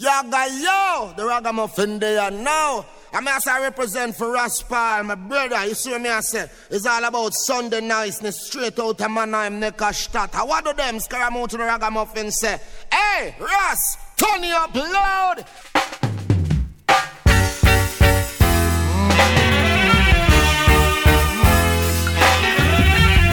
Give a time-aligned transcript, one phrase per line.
[0.00, 2.86] Yaga yo, the ragamuffin there now.
[3.12, 5.66] I'm as I represent for Raspal, my brother.
[5.66, 6.48] You see me I say?
[6.70, 10.34] It's all about Sunday niceness, straight out of my name, Neckarstadt.
[10.46, 12.60] What do them scaramouche the ragamuffin say?
[12.92, 15.44] Hey, Ras, turn you up loud.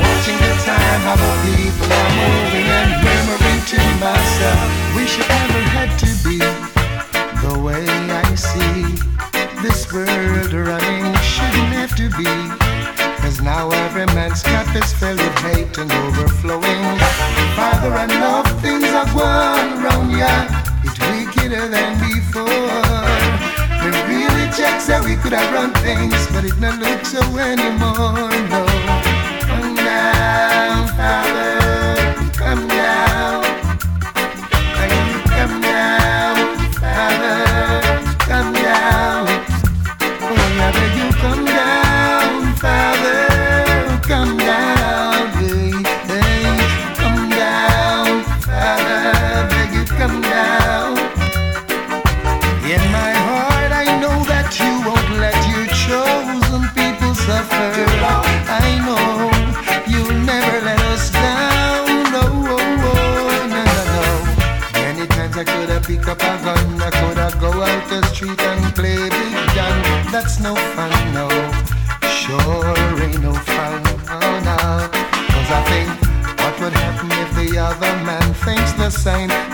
[0.02, 2.55] Watching the time, how the people are moving
[3.68, 4.96] to myself.
[4.96, 6.38] Wish it never had to be
[7.42, 8.86] the way I see.
[9.64, 12.30] This world running shouldn't have to be.
[13.24, 16.84] Cause now every man's cup is filled with hate and overflowing.
[17.58, 20.46] Father, I know things are going wrong, yeah.
[20.84, 22.46] It's wickeder than before.
[23.82, 28.30] We really checks that we could have run things, but it not look so anymore,
[28.50, 28.85] no.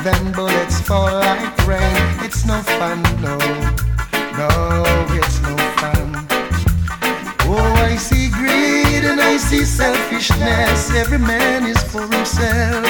[0.04, 2.26] Then bullets fall like rain.
[2.26, 3.38] It's no fun, no.
[4.34, 6.26] No, it's no fun.
[7.46, 10.90] Oh, I see greed and I see selfishness.
[10.96, 12.88] Every man is for himself.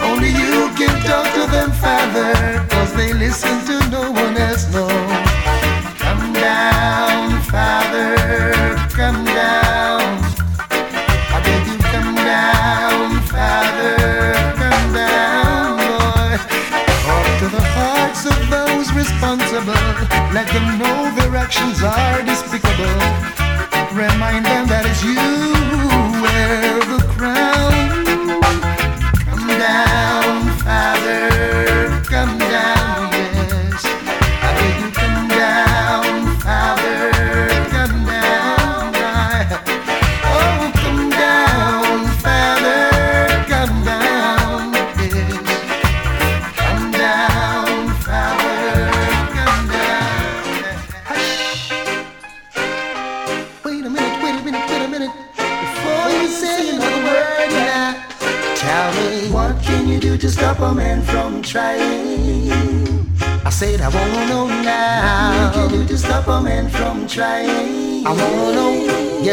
[0.00, 3.81] Only you can talk to them, Father, cause they listen to
[21.54, 22.51] actions are despicable.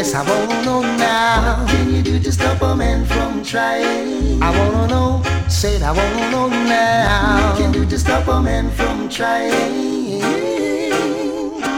[0.00, 1.60] Yes, I wanna know now.
[1.60, 4.42] What can you do to stop a man from trying?
[4.42, 5.22] I wanna know.
[5.46, 7.50] Said I wanna know now.
[7.50, 10.22] What can you do to stop a man from trying?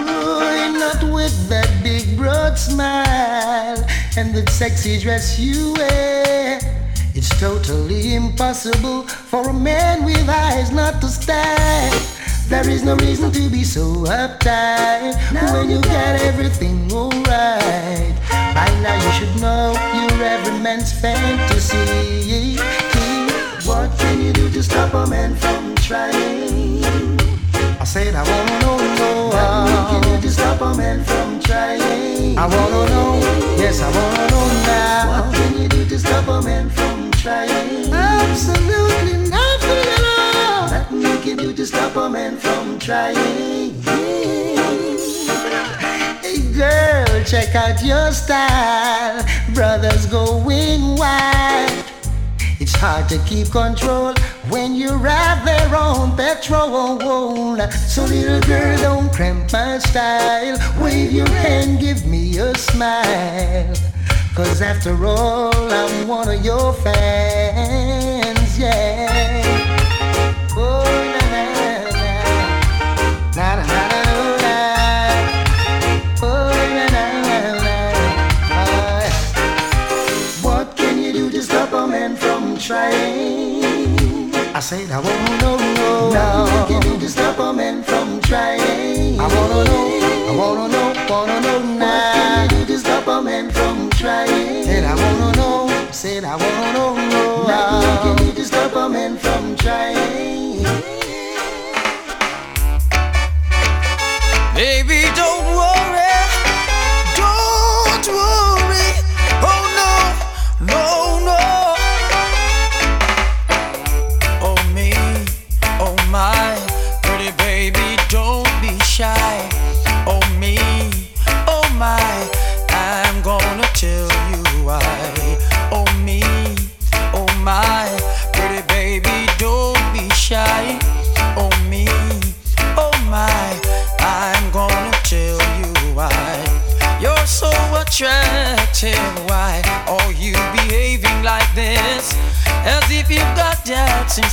[0.07, 3.85] Oh, not with that big broad smile
[4.17, 6.61] and the sexy dress you wear.
[7.17, 11.91] It's totally impossible for a man with eyes not to stare.
[12.47, 14.05] There is no reason to be so
[14.43, 18.15] uptight when you got everything alright.
[18.55, 22.57] By now you should know you're every man's fantasy.
[23.67, 26.83] What can you do to stop a man from trying?
[27.81, 31.41] I said I wanna know, know What can you do to stop a man from
[31.41, 32.39] trying?
[32.39, 33.19] I wanna know,
[33.59, 35.23] yes I wanna know now.
[35.23, 37.93] What can you do to stop a man from trying?
[37.93, 40.71] Absolutely nothing at all.
[40.71, 43.72] Nothing you can do to stop a man from trying.
[47.33, 49.25] Check out your style.
[49.55, 51.73] Brothers going wild.
[52.61, 54.13] It's hard to keep control
[54.51, 56.99] when you ride their own petrol.
[57.89, 60.59] So little girl, don't cramp my style.
[60.79, 63.75] Wave your hand, give me a smile.
[64.35, 69.12] Cause after all, I'm one of your fans, yeah.
[84.63, 86.11] Said I wanna know, know.
[86.13, 89.19] Nothing you can do to stop a man from trying.
[89.19, 92.43] I wanna know, I wanna know, wanna know now.
[92.43, 94.63] What can you do to stop a man from trying?
[94.65, 97.45] Said I wanna know, said I wanna know.
[97.49, 100.52] Nothing you can do to stop a man from trying.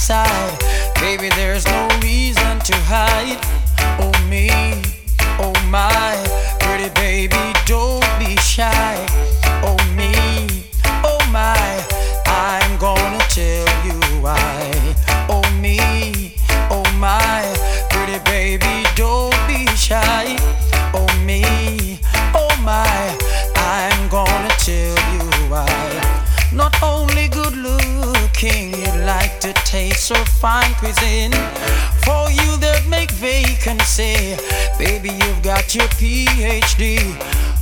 [0.10, 0.59] Doubts
[35.50, 37.00] got your PhD.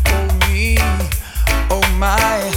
[0.08, 0.76] Oh, me,
[1.72, 2.57] oh, my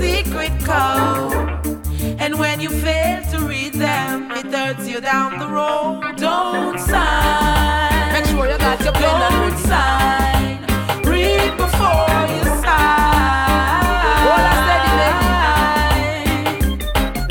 [0.00, 1.60] secret code.
[2.18, 6.16] And when you fail to read them, it hurts you down the road.
[6.16, 8.12] Don't sign.
[8.14, 10.56] Make sure you got your pen and Don't sign.
[11.12, 13.10] Read before you sign.
[14.30, 14.84] All I said,
[16.64, 16.84] baby.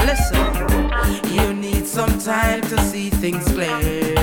[0.09, 0.45] Listen,
[1.35, 4.15] you need some time to see things clear.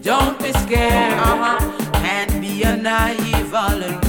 [0.00, 1.18] Don't be scared.
[1.18, 1.58] Uh-huh.
[2.04, 4.07] Can't be a naive volunteer.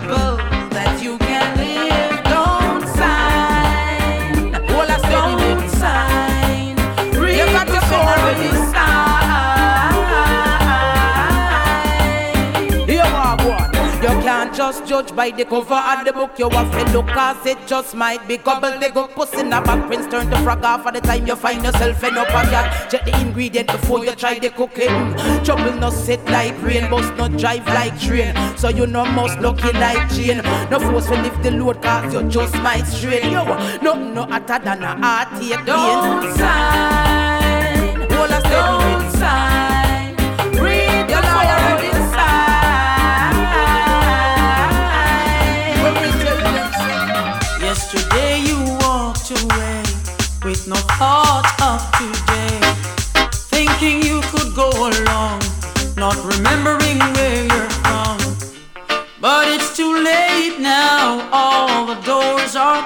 [0.00, 0.57] trouble.
[15.02, 16.38] Judge by the cover of the book.
[16.38, 19.10] You have to look cause it just might be gobbledygook.
[19.10, 22.02] Pussy in the back prince turn to frog off at the time you find yourself
[22.02, 22.90] in up a yacht.
[22.90, 25.14] Check the ingredient before you try the cooking.
[25.44, 28.34] Trouble no sit like rain, bus no drive like train.
[28.56, 30.42] So you know most lucky like Jane.
[30.70, 33.30] No force will lift the load cause you just might strain.
[33.30, 33.44] Yo,
[33.82, 37.98] no no hotter than a heart take Don't sign.
[38.18, 39.67] All I said, don't sign.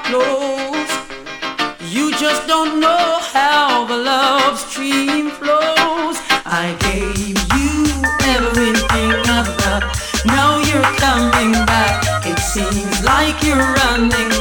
[0.04, 0.96] Closed.
[1.90, 6.16] You just don't know how the love stream flows.
[6.44, 7.74] I gave you
[8.34, 9.82] everything I've got.
[10.24, 12.24] Now you're coming back.
[12.24, 14.31] It seems like you're running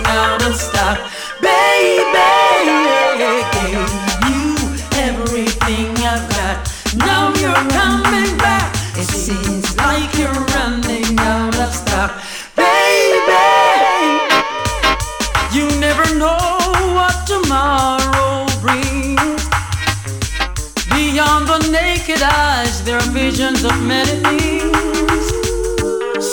[23.42, 25.28] visions of many things.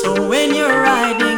[0.01, 1.38] So when you're riding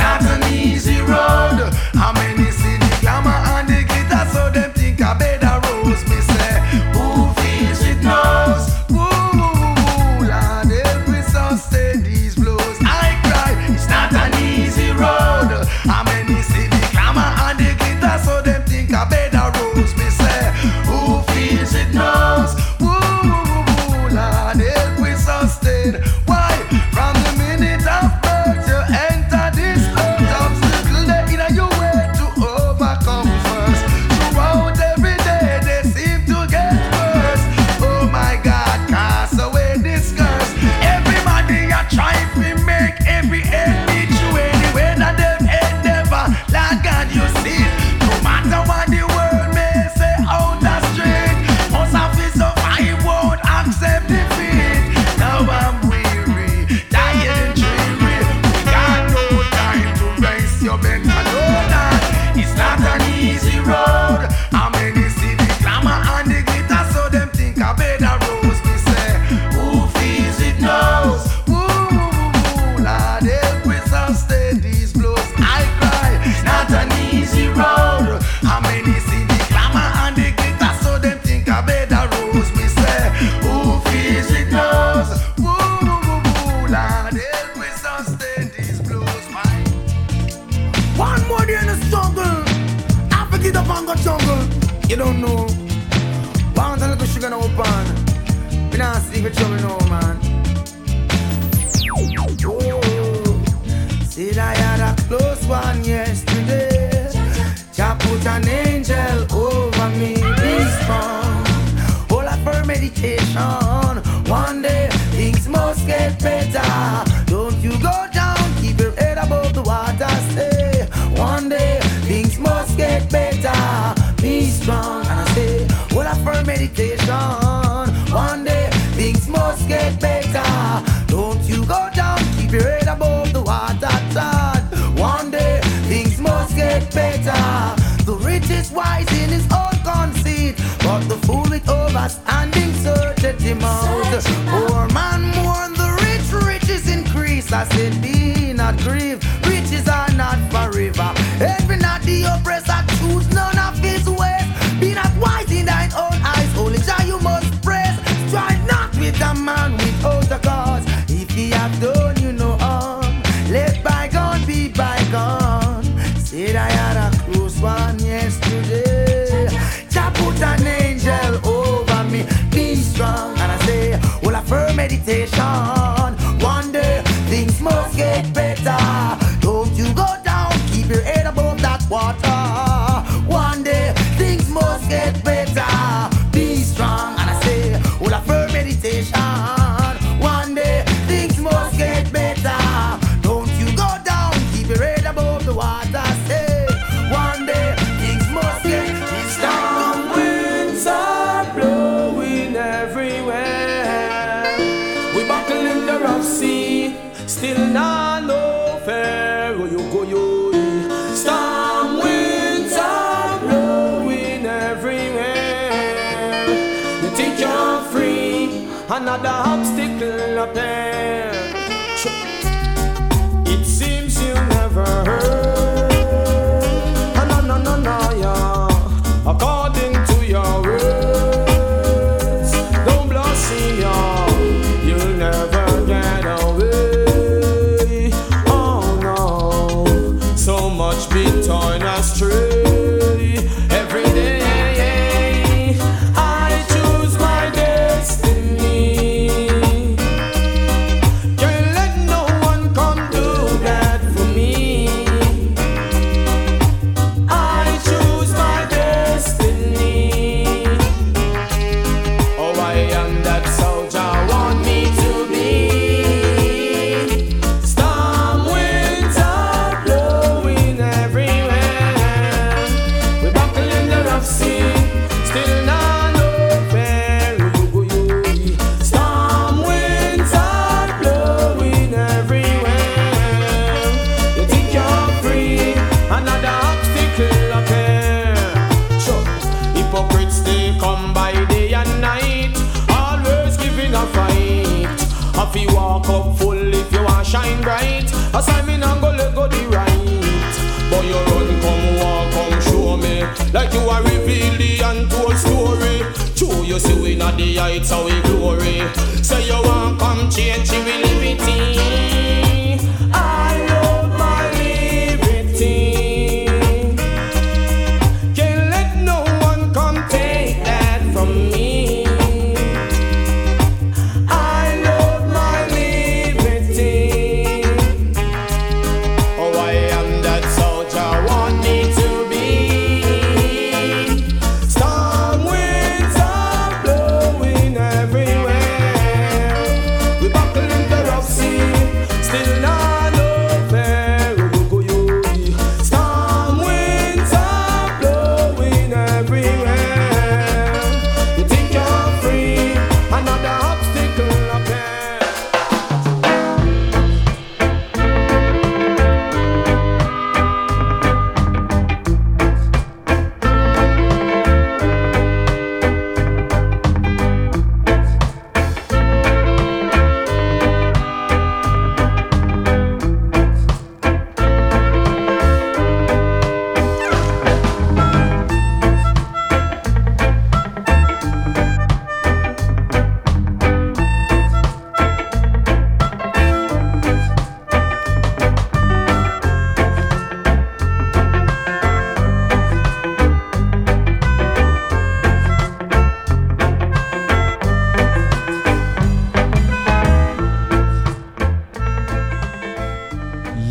[0.00, 1.29] not an easy road.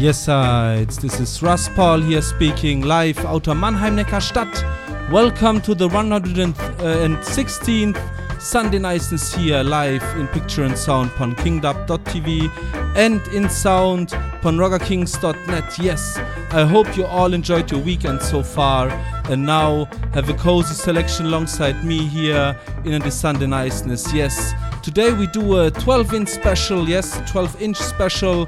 [0.09, 0.97] Yes, sides.
[0.97, 4.63] This is Russ Paul here speaking live out of Mannheim Neckarstadt.
[5.11, 12.49] Welcome to the 116th Sunday Niceness here live in picture and sound on kingdub.tv
[12.95, 15.77] and in sound on roggerkings.net.
[15.77, 16.17] Yes,
[16.49, 18.89] I hope you all enjoyed your weekend so far
[19.29, 24.11] and now have a cozy selection alongside me here in the Sunday Niceness.
[24.11, 26.89] Yes, today we do a 12 inch special.
[26.89, 28.47] Yes, 12 inch special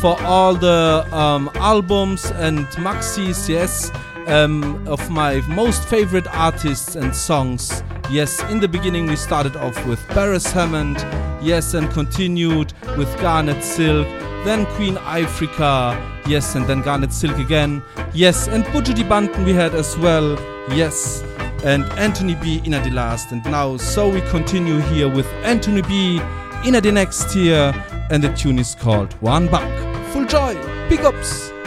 [0.00, 3.90] for all the um, albums and maxis, yes,
[4.28, 7.82] um, of my most favorite artists and songs.
[8.10, 10.96] Yes, in the beginning we started off with Beres Hammond,
[11.42, 14.06] yes, and continued with Garnet Silk,
[14.44, 15.94] then Queen Ifrica,
[16.26, 17.82] yes, and then Garnet Silk again,
[18.14, 20.32] yes, and Buju di Banton we had as well,
[20.70, 21.22] yes,
[21.62, 26.22] and Anthony B in the last, and now so we continue here with Anthony B
[26.64, 27.74] in the next year,
[28.10, 29.79] and the tune is called One Buck
[30.30, 30.54] enjoy
[30.88, 31.59] pickups.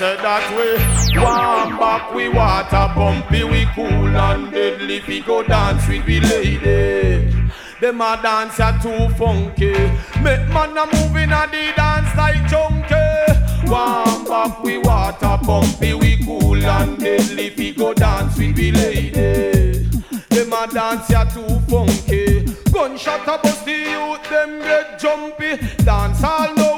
[0.00, 0.78] Full
[1.12, 1.20] joy,
[5.06, 5.86] big ups.
[7.80, 9.72] Them a dance a too funky.
[10.22, 13.70] Make man a moving a the dance like junkie.
[13.70, 17.50] Warm back we water pumpy, we cool and deadly.
[17.50, 19.88] Fi go dance with the lady.
[20.28, 22.44] Them a dance a too funky.
[22.70, 25.56] Gunshot a bust the youth, them get jumpy.
[25.84, 26.69] Dance all know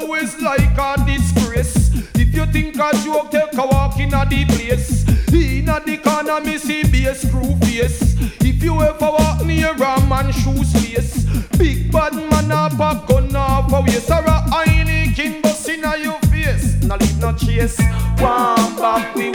[2.53, 5.03] think a joke, take a walk in a the place.
[5.33, 8.15] Inna the corner, me see bass screw face.
[8.41, 11.25] If you ever walk near a man shoe space,
[11.57, 12.69] big bad man a
[13.07, 16.81] gun off a waist or a Heineken bus inna your face.
[16.83, 17.79] No leave no chase.
[18.19, 19.31] One back we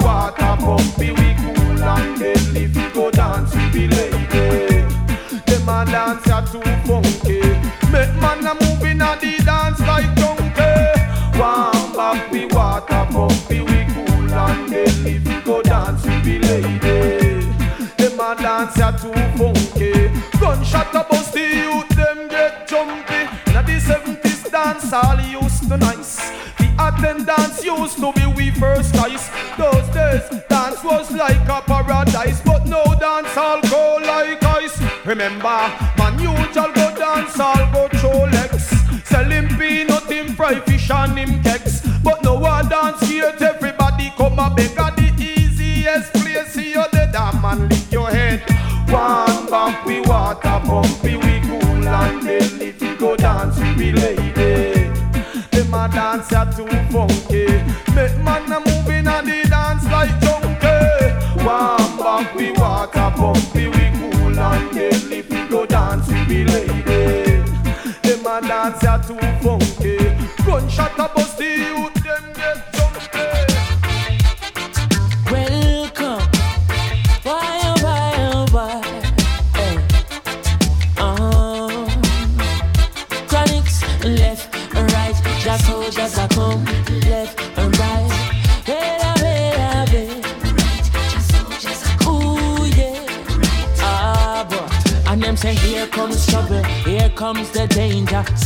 [20.70, 23.24] Gunshot a bust the youth, them get jumpy.
[23.52, 26.16] Now the 70s dance all used to nice.
[26.59, 29.31] The attendance used to be we first choice.
[29.57, 34.78] Those days dance was like a paradise, but no dance all go like ice.
[35.07, 35.59] Remember,
[35.96, 38.68] man usual go dance all go legs.
[39.04, 41.81] Selling peanut him fry fish and him cakes.
[42.04, 44.97] But no one dance here, everybody come a beg
[50.09, 54.88] water pumpy we cool and then if we go dance we lady.
[55.51, 57.47] Them a dance are too funky.
[57.94, 61.44] Make man a moving on the dance like junkie.
[61.44, 67.42] One bump we water pumpy we cool and then if we go dance we lady.
[68.03, 69.99] Them a dance are too funky.
[70.44, 71.88] Gunshot a bust the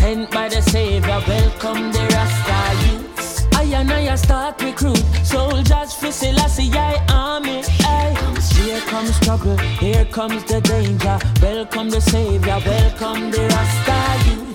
[0.02, 3.46] Sent by the Savior, welcome the Rasta youths.
[3.54, 7.62] I and I start recruit soldiers for Selassie I army.
[7.62, 11.18] Here comes trouble, here comes the danger.
[11.40, 14.51] Welcome the Savior, welcome the Rasta youths.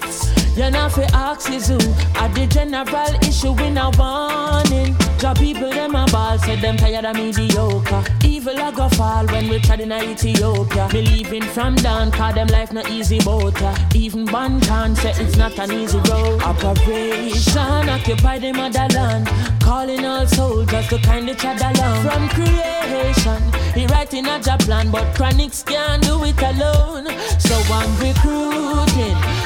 [0.58, 1.78] You know fi ask is who
[2.16, 4.98] At the general issue in a warning.
[5.20, 8.04] Job people them a ball Said them tired of mediocre.
[8.26, 10.90] Evil a go fall when we tried in Ethiopia.
[10.92, 13.62] Believing from down Cause them life not easy boat
[13.94, 16.42] Even Banton say it's not an easy road.
[16.42, 19.28] Operation occupy the motherland
[19.62, 22.02] Calling all soldiers to kind each other along.
[22.02, 23.44] From creation
[23.76, 27.06] He writing a job plan But Chronixx can't do it alone.
[27.38, 29.37] So I'm recruiting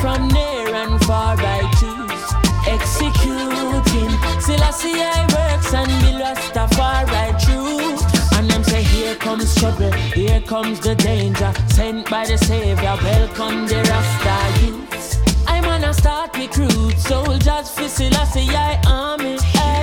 [0.00, 2.26] from near and far by choose.
[2.66, 8.02] Executing, still I works and be lost far right truth.
[8.36, 11.52] And them say, here comes trouble, here comes the danger.
[11.68, 15.18] Sent by the Savior, welcome the Rasta youths.
[15.46, 19.38] I'm gonna start recruit soldiers for Selassie I army.
[19.54, 19.76] Aye.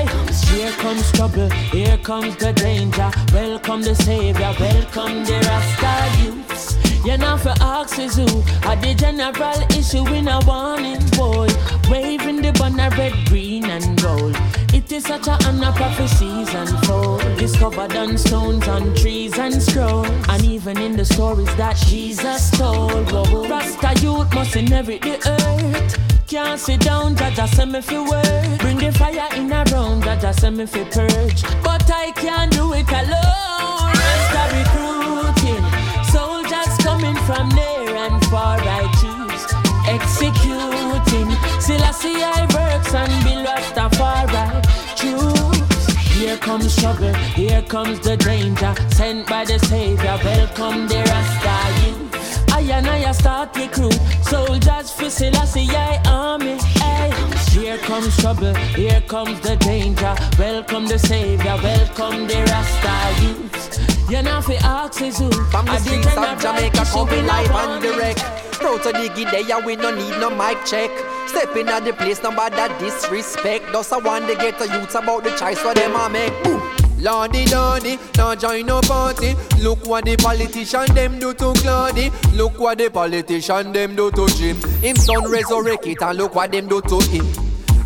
[0.54, 3.10] Here comes trouble, here comes the danger.
[3.34, 6.93] Welcome the Savior, welcome the Rasta youths.
[7.06, 7.54] You know for
[8.00, 8.24] is who
[8.66, 11.48] Are the general issue in a warning boy
[11.90, 14.38] Waving the banner red, green and gold
[14.74, 20.46] It is such a honor prophecies unfold Discovered on stones, on trees and scrolls And
[20.46, 26.80] even in the stories that Jesus told Rasta youth must inherit the earth can't sit
[26.80, 28.60] down, Jaja send me fi work.
[28.60, 31.44] Bring the fire in a room, Jaja send me fi purge.
[31.64, 33.23] But I can't do it alone.
[38.34, 39.46] Far I choose
[39.96, 41.30] executing.
[41.62, 44.46] Selassie I works and Bill Rastafari.
[45.00, 45.86] Choose
[46.18, 48.74] Here comes trouble, here comes the danger.
[48.98, 54.00] Sent by the Savior, welcome the Rasta youth I and I start recruit
[54.32, 56.58] soldiers for Selassie I army.
[57.52, 60.16] Here comes trouble, here comes the danger.
[60.40, 65.78] Welcome the Savior, welcome the Rasta youth you know fi ask is who From the
[65.80, 68.20] streets of Jamaica coming live and direct
[68.62, 70.92] Proud to diggy there we no need no mic check
[71.28, 75.24] Stepping at the place nobody that disrespect Just I want to get the youths about
[75.24, 76.62] the choice for them I make Ooh.
[77.02, 79.36] Lordy, lordy, now join no party.
[79.60, 82.12] Look what the politician them do to Claudy.
[82.32, 84.56] Look what the politician them do to Jim.
[84.80, 87.43] Him son resurrect it and look what them do to him.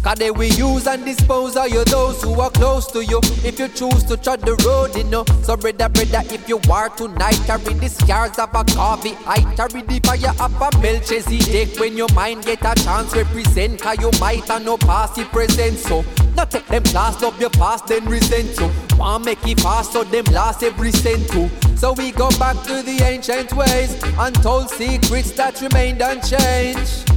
[0.07, 3.19] Cause they will use and dispose of you, those who are close to you.
[3.43, 5.25] If you choose to tread the road, you know.
[5.43, 9.17] So, brother, brother, if you are tonight, carry the scars of a coffee.
[9.25, 11.77] I carry the fire of a Melchizedek.
[11.77, 13.81] When your mind get a chance, represent.
[13.81, 15.77] Cause you might have no past, it present.
[15.77, 16.05] So,
[16.37, 18.71] not take them class of your past, then resent you.
[18.97, 21.49] Want make it fast, so them last every cent too.
[21.75, 27.16] So we go back to the ancient ways, untold secrets that remained unchanged.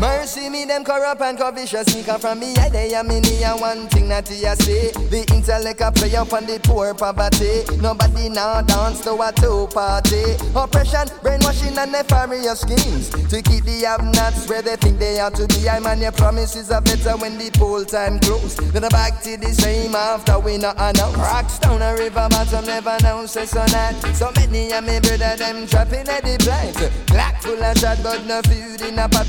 [0.00, 2.54] Mercy me, them corrupt and covetous sneaker from me.
[2.54, 4.92] I they am in here one thing that you say.
[5.10, 7.66] The intellect a play up on the poor poverty.
[7.82, 10.38] Nobody now dance to a two party.
[10.54, 15.48] Oppression, brainwashing and nefarious schemes to keep the have-nots where they think they are to
[15.48, 15.68] be.
[15.68, 18.54] I man, your promises are better when the poll time close.
[18.70, 21.16] Then I back to the same after we not announce.
[21.16, 23.98] Rocks down a river bottom never announce a so that.
[24.14, 26.78] So many of me brother them trapping at the blind.
[27.08, 29.26] Black full of shot but no food in a pot.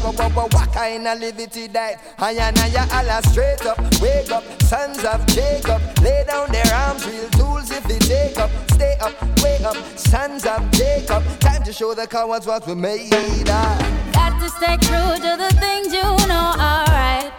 [0.59, 5.25] What kind of liberty that I and I Allah straight up, wake up, sons of
[5.27, 9.77] Jacob, lay down their arms, real tools if they take up, stay up, wake up,
[9.97, 14.11] sons of Jacob, time to show the cowards what we made of.
[14.11, 17.31] Got to stay true to the things you know alright.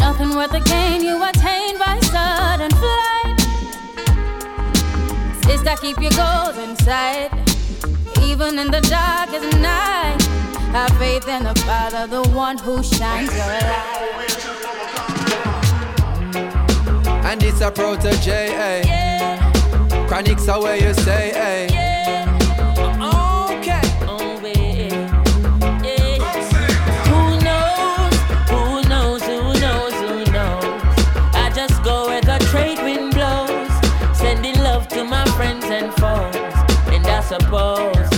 [0.00, 3.38] Nothing worth the gain you attain by sudden flight.
[5.44, 7.30] Sister, keep your goals inside,
[8.24, 10.37] even in the darkest night.
[10.72, 14.04] Have faith in the Father, the one who shines your light.
[17.24, 18.82] And it's a Protoje, eh?
[18.84, 19.52] Yeah.
[20.08, 21.68] Chronixx are where you say, eh?
[21.72, 22.38] Yeah.
[23.50, 23.80] Okay.
[24.06, 25.82] Oh, yeah.
[25.82, 26.18] Yeah.
[27.08, 28.14] Who knows?
[28.50, 29.22] Who knows?
[29.22, 29.94] Who knows?
[29.94, 30.82] Who knows?
[31.34, 33.70] I just go where the trade wind blows,
[34.16, 36.36] sending love to my friends and foes,
[36.92, 38.17] and I suppose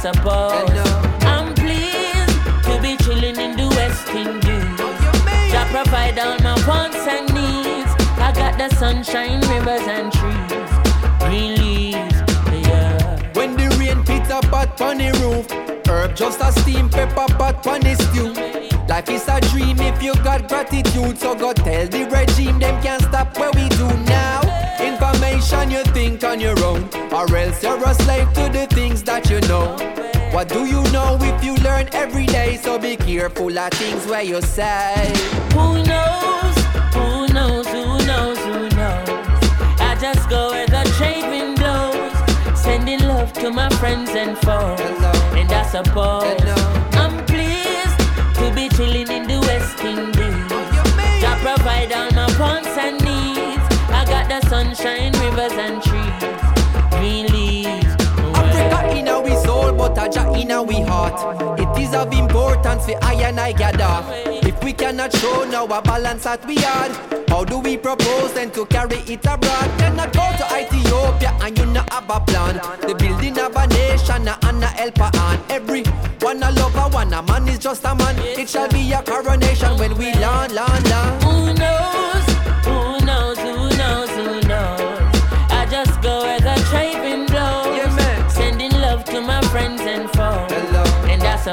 [0.00, 0.70] Suppose.
[1.28, 5.52] I'm pleased to be chilling in the West Indies.
[5.52, 7.92] Jah provide all my wants and needs.
[8.16, 10.70] I got the sunshine, rivers and trees,
[11.20, 12.16] green leaves.
[12.66, 13.32] Yeah.
[13.34, 13.98] When the rain
[14.30, 15.46] up at pot on the roof.
[15.86, 18.32] Herb just a steam pepper pot on the stew.
[18.88, 21.18] Life is a dream if you got gratitude.
[21.18, 23.88] So go tell the regime them can't stop what we do
[25.40, 29.30] Information you think on your own, or else you're a slave to the things that
[29.30, 29.74] you know.
[30.34, 32.58] What do you know if you learn every day?
[32.58, 35.10] So be careful of things where you say.
[35.54, 36.56] Who knows?
[36.92, 37.66] Who knows?
[37.68, 38.38] Who knows?
[38.38, 39.08] Who knows?
[39.80, 44.78] I just go where the trade wind blows, sending love to my friends and foes.
[45.40, 46.36] And I suppose.
[47.00, 47.98] I'm pleased
[48.36, 50.50] to be chilling in the West Indies.
[51.22, 52.69] Jah provide all my wants
[54.50, 56.22] sunshine, rivers and trees,
[56.98, 57.86] green leaves.
[58.34, 61.60] Africa in our soul, but a Jah in our heart.
[61.60, 63.94] It is of importance for I and I gather.
[64.48, 66.90] If we cannot show now a balance that we had,
[67.28, 69.70] how do we propose then to carry it abroad?
[69.78, 72.56] Cannot go to Ethiopia and you not have a plan.
[72.80, 75.84] The building of a nation and a helper on every
[76.22, 78.18] one a lover, one a man is just a man.
[78.18, 81.22] It shall be a coronation when we land, land, land.
[81.22, 81.99] Who knows?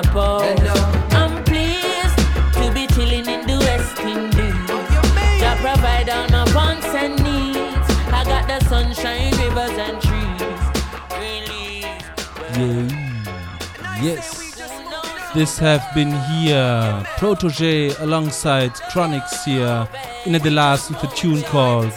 [0.04, 0.76] Suppose Hello.
[1.18, 2.18] I'm pleased
[2.54, 4.70] to be chilling in the West Indies.
[4.70, 5.40] you?
[5.40, 7.90] Jah provide all my wants and needs.
[8.14, 10.62] I got the sunshine, rivers and trees.
[11.10, 12.06] Green leaves.
[12.54, 14.04] Yeah.
[14.04, 15.34] Yes.
[15.34, 19.88] This have been here, Protoje alongside Chronixx here,
[20.28, 21.92] in the last with a tune called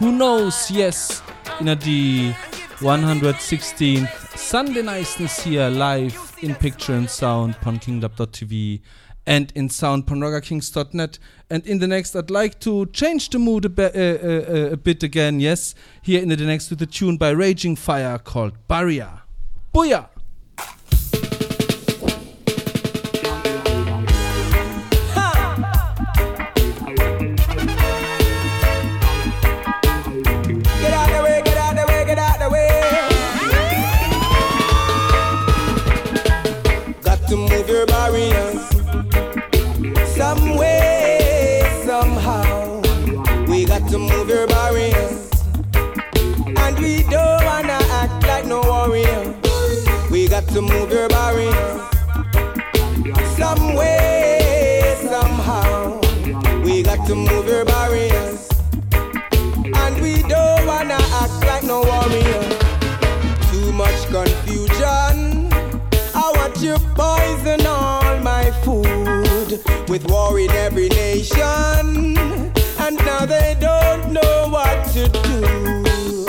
[0.00, 1.22] Who Knows, yes,
[1.60, 2.32] in the
[2.80, 8.80] 116th Sunday Niceness here, live in picture and sound, punkingdub.tv
[9.26, 10.06] and in sound
[10.40, 11.18] Kings.net.
[11.50, 14.72] And in the next, I'd like to change the mood a, be- uh, uh, uh,
[14.72, 18.52] a bit again, yes, here in the next with a tune by Raging Fyah called
[18.68, 19.22] Barrier.
[19.74, 20.08] Booyah!
[70.28, 72.16] War in every nation.
[72.78, 76.26] And now they don't know what to do.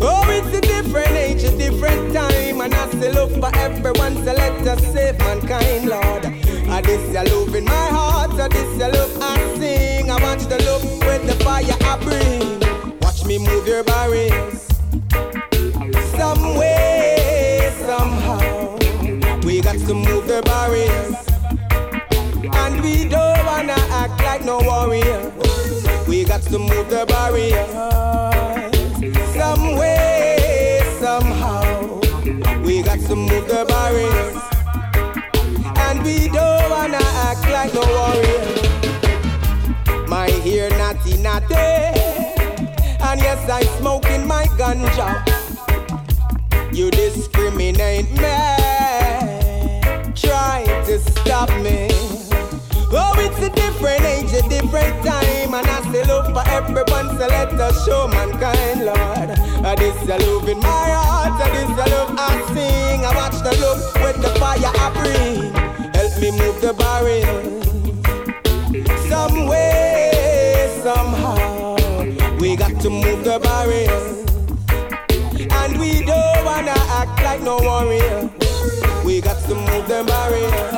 [0.00, 2.60] Oh, it's a different age, a different time.
[2.60, 6.24] And I still look for everyone, so let us save mankind, Lord.
[6.24, 10.10] And this your love in my heart, so this your love I sing.
[10.10, 12.98] I watch the love with the fire I bring.
[13.00, 14.66] Watch me move your barriers.
[16.16, 18.76] Some way, somehow,
[19.44, 21.16] we got to move the barriers.
[22.52, 23.27] And we don't
[24.48, 25.30] no warrior.
[26.08, 27.70] We got to move the barriers.
[29.36, 32.00] Some way, somehow,
[32.64, 34.36] we got to move the barriers.
[35.86, 38.46] And we don't wanna act like no warrior.
[40.08, 41.54] My hair natty natty,
[43.08, 45.08] and yes I smoking my ganja.
[46.72, 48.38] You discriminate me,
[50.14, 51.87] try to stop me.
[53.78, 58.08] Different age, a different time, and I still look for everyone, so let us show
[58.08, 59.30] mankind, Lord.
[59.64, 63.06] Uh, this a love in my heart, uh, this a love I sing.
[63.06, 65.52] I watch the love with the fire I bring.
[65.94, 67.68] Help me move the barriers.
[69.08, 71.76] Some way, somehow,
[72.40, 74.00] we got to move the barrier.
[75.52, 78.28] And we don't wanna act like no warrior.
[79.04, 80.77] We got to move the barriers.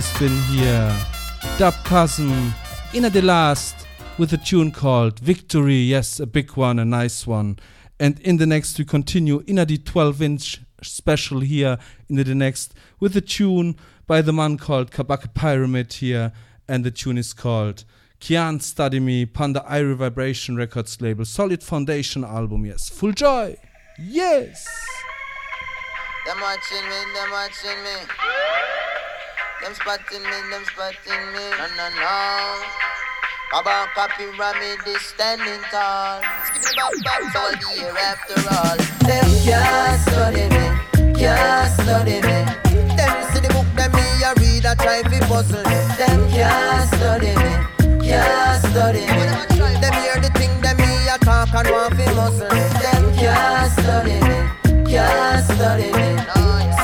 [0.00, 0.96] Has been here.
[1.58, 2.52] Dub Cousin,
[2.94, 3.74] Inna the Last,
[4.16, 5.74] with a tune called Victory.
[5.74, 7.58] Yes, a big one, a nice one.
[7.98, 11.78] And in the next, we continue Inna the 12 inch special here
[12.08, 13.74] in the next with a tune
[14.06, 16.30] by the man called Kabaka Pyramid here.
[16.68, 17.84] And the tune is called
[18.20, 21.24] Can't Study Me, Panda Irie Vibration Records label.
[21.24, 22.88] Solid Foundation album, yes.
[22.88, 23.56] Full joy.
[23.98, 24.64] Yes.
[26.24, 28.87] Them watching me, them watching me.
[29.60, 31.44] Them spotting me, them spotting me.
[31.58, 32.62] No, no, no.
[33.94, 36.20] Copy me, this standing tall.
[36.46, 38.76] Skip back, back, all the year after all.
[39.06, 42.38] Them can't study me, can't study me.
[42.96, 45.78] Them see the book, them me a read, I try to puzzle me.
[45.96, 49.26] Them can't study me, can't study me.
[49.80, 52.48] Them hear the thing, them me a talk and want to muscle.
[52.48, 56.37] Them can't study me can't study me.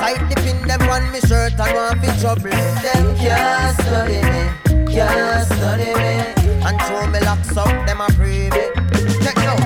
[0.04, 2.50] Sight the pin them on me shirt and want fi trouble.
[2.84, 6.12] Them can't study me, can't study me.
[6.60, 8.64] And show me locks up, them a pray me.
[9.24, 9.56] Check now.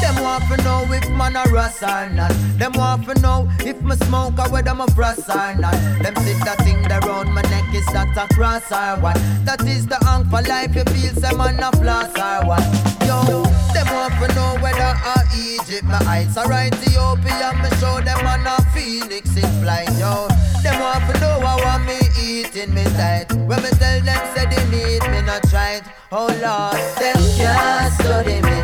[0.00, 2.30] Them want to know if man a Ross or not.
[2.60, 5.74] Them want to know if me smoke or whether me frost or not.
[6.00, 9.16] Them see that thing that round my neck is that a cross or what?
[9.44, 10.76] That is the hang for life.
[10.76, 12.62] You feel some man a floss or what?
[13.02, 13.42] Yo,
[13.78, 16.74] them want to know whether I Egypt my eyes are right.
[16.74, 19.90] Ethiopia me show them man a Phoenix in flight.
[19.98, 20.26] Yo,
[20.62, 23.32] them want to know how I me eating me diet.
[23.32, 25.84] When me tell them say they need me not try it.
[26.10, 28.58] Oh Lord, them can't study me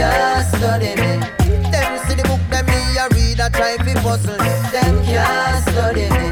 [0.00, 1.12] can't study me.
[1.70, 4.52] Them see the book, them me a read, I try to puzzle me.
[4.72, 6.26] Them can't study me,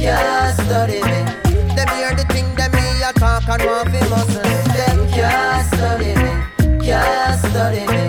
[0.00, 1.20] can't study me.
[1.74, 4.29] Them hear the thing, them me a talk and want to muscle.
[7.48, 8.02] Study me.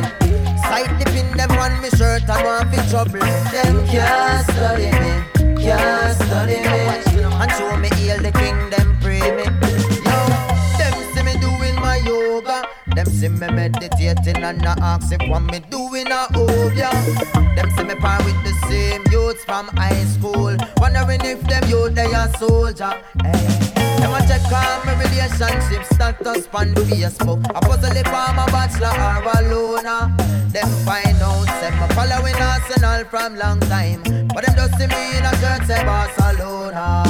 [0.67, 3.19] Sight the pin, them on me shirt and want to trouble.
[3.55, 5.11] Them can't study me,
[5.63, 6.80] can't study me.
[13.21, 16.89] See me meditating and I ask if what me doing a hold ya.
[17.55, 20.57] Them see me par with the same youths from high school.
[20.77, 22.93] Wondering if them youth they a soldier.
[23.21, 23.45] Hey.
[24.01, 27.45] Them a check on my relationship status on Facebook.
[27.53, 30.01] I puzzle if I'm a bachelor or a loner.
[30.49, 34.01] Them find out say me following Arsenal from long time.
[34.33, 37.05] But them just see me in a shirt say Barcelona.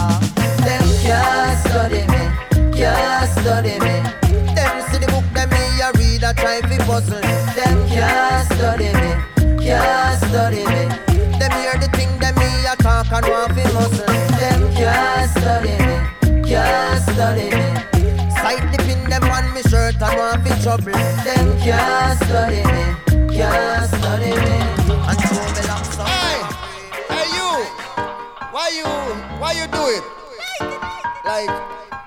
[0.66, 4.31] Them can't study me, can't study me.
[5.02, 7.20] The book, them me a read, I try to puzzle.
[7.58, 9.12] Them can't study me,
[9.66, 10.82] can't study me.
[11.42, 14.06] Them hear the thing, them me a talk and want to muscle.
[14.38, 15.98] Them can't study me,
[16.46, 17.66] can't study me.
[18.30, 20.94] Sight the pin, them on me shirt and want to trouble.
[21.26, 22.86] Them can't study me,
[23.36, 24.58] can't study me.
[25.10, 26.08] And show me locks up.
[26.08, 26.38] Hey,
[27.10, 27.50] hey you,
[28.54, 28.86] why you,
[29.42, 30.04] why you do it?
[31.26, 31.50] Like,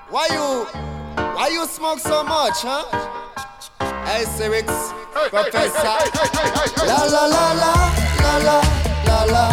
[0.09, 0.94] why you?
[1.35, 2.85] Why you smoke so much, huh?
[4.05, 4.67] Hey, Cyrix,
[5.29, 5.99] Professor.
[6.87, 7.73] La la la la
[8.23, 8.57] la la
[9.05, 9.45] la la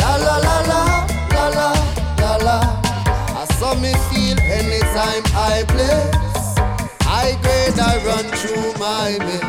[0.00, 1.68] la la la la la la
[2.18, 2.58] la la.
[3.36, 6.00] I saw me feel anytime I play.
[7.04, 9.44] I grade I run through my mix.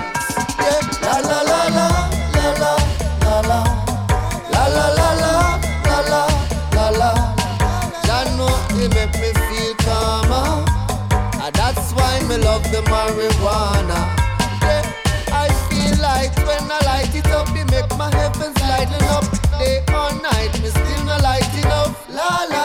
[0.59, 1.96] Yeah, la la la la
[12.37, 13.99] Why love the marijuana.
[14.61, 14.85] Yeah,
[15.31, 19.25] I feel like when I light it up, it make my heavens lighten up.
[19.57, 21.97] Day or night, me still not light it up.
[22.09, 22.56] La la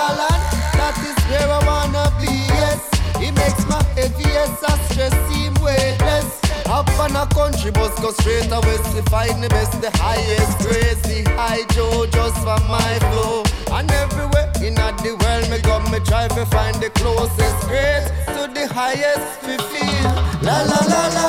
[7.02, 8.96] on a country bus, go straight to west.
[8.96, 11.24] to find the best, the highest crazy.
[11.34, 13.42] high Joe just for my flow.
[13.76, 18.42] And everywhere in the world, me go, me try to find the closest grace to
[18.56, 20.10] the highest we feel.
[20.46, 21.28] La la la la,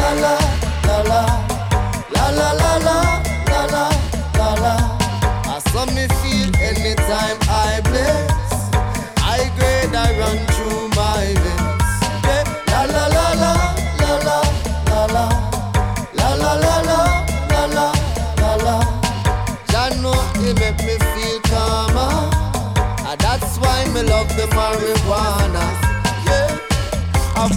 [0.00, 0.36] la la
[0.88, 1.22] la la,
[2.16, 2.98] la la la la,
[3.52, 3.86] la la
[4.38, 4.74] la la.
[5.54, 8.29] I saw me feel anytime I play.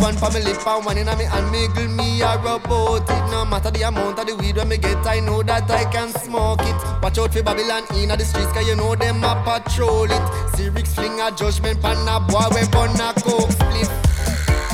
[0.03, 3.31] One for me lip and one in me and girl me a about it.
[3.31, 6.09] No matter the amount of the weed when me get, I know that I can
[6.09, 6.75] smoke it.
[7.01, 10.23] Watch out for Babylon in the streets, cause you know them a patrol it.
[10.59, 13.87] Cyrix fling a judgment pan a boy we burn a coke split.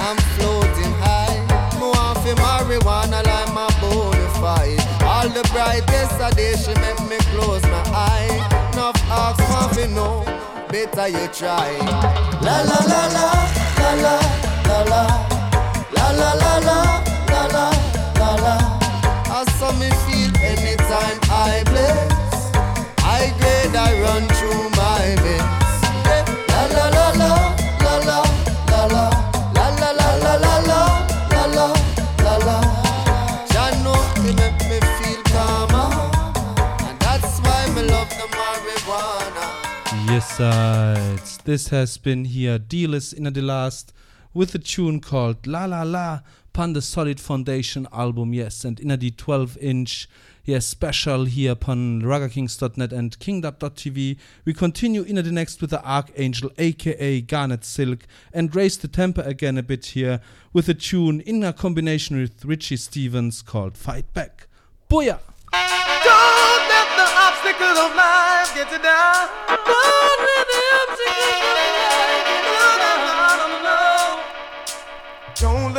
[0.01, 1.37] I'm floating high.
[1.77, 4.81] Want for marijuana like my bonafide.
[5.05, 8.33] All the brightest of day she make me close my eye.
[8.73, 10.25] Enough ask fi know.
[10.73, 11.77] better you try.
[12.41, 13.29] La la la la
[13.77, 14.48] la la
[40.09, 41.37] Yes, sides.
[41.43, 43.93] This has been here, Dealers in the last
[44.33, 46.21] with a tune called La La La,
[46.53, 50.09] upon the Solid Foundation album, yes, and in the 12 inch,
[50.43, 54.17] yes, special here upon RaggaKings.net and KingDub.tv.
[54.45, 57.99] We continue in the next with the Archangel, aka Garnet Silk,
[58.33, 60.21] and raise the temper again a bit here
[60.51, 64.47] with a tune in a combination with Richie Stephens called Fight Back.
[64.89, 65.19] Booyah!
[65.51, 70.68] Don't let the obstacles of life get you down.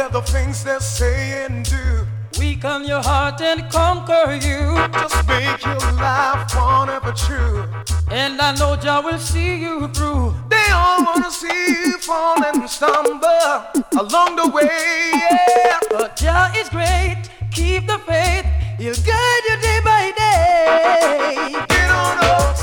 [0.00, 2.06] Don't the things they say and do
[2.38, 4.74] Weaken your heart and conquer you.
[4.92, 7.66] just make your life one ever true.
[8.10, 10.34] And I know Jah will see you through.
[10.48, 15.10] They all wanna see you fall and stumble along the way.
[15.12, 15.78] Yeah.
[15.90, 17.28] But Jah is great.
[17.52, 18.46] Keep the faith.
[18.78, 21.66] He'll guide you day by day.
[21.68, 22.56] Get on up,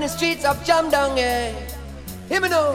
[0.00, 1.52] in the streets of Jamdong, yeah.
[2.30, 2.72] Hear me now.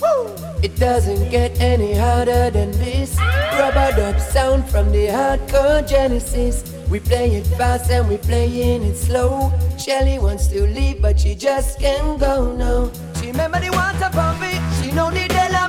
[0.00, 0.34] Woo!
[0.62, 3.14] It doesn't get any harder than this.
[3.58, 6.64] Rubber dub sound from the hardcore genesis.
[6.88, 9.52] We play it fast and we playing it slow.
[9.76, 12.90] Shelly wants to leave, but she just can't go now.
[13.20, 15.68] She remember the water puppy, she know the Della.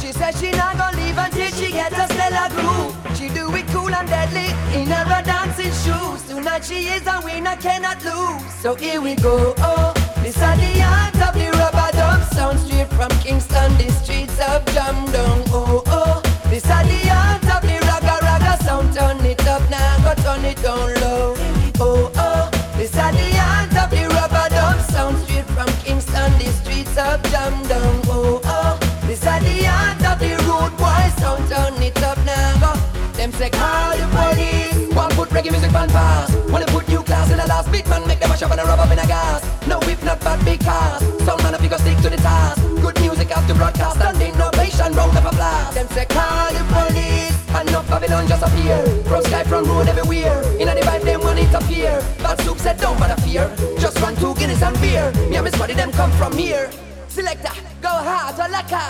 [0.00, 2.94] She said she not gonna leave until she get a Stella groove.
[3.18, 6.22] She do it cool and deadly in her dancing shoes.
[6.28, 8.54] Tonight she is a winner, cannot lose.
[8.62, 9.54] So here we go.
[9.58, 9.97] Oh,
[10.38, 14.64] this is the art of the rubber dub sound straight from Kingston, the streets of
[14.66, 15.42] Jamdong.
[15.50, 18.94] Oh, oh, this is the art of the ragga ragga sound.
[18.94, 21.34] Turn it up now, go turn it down low.
[21.80, 23.88] Oh, oh, this is the art of.
[28.10, 28.78] Oh, oh,
[30.18, 31.48] the road boy sound.
[31.48, 32.80] Turn it up now, go.
[33.12, 34.94] Them say call the police.
[34.94, 36.37] One put reggae music on fast.
[40.36, 41.24] Bad cars.
[41.24, 42.60] Some man you go stick to the task.
[42.82, 45.74] Good music have to broadcast and innovation round up a blast.
[45.74, 47.36] Them say call the police.
[47.56, 48.78] And no Babylon just appear.
[49.08, 50.42] From sky from road everywhere.
[50.60, 51.92] In a the vibe them want appear.
[52.22, 53.46] Bad soup said don't bother fear.
[53.78, 55.10] Just run two Guinness and beer.
[55.30, 56.70] Me and Miss Buddy them come from here.
[57.08, 58.88] Selector, go hard or lacquer.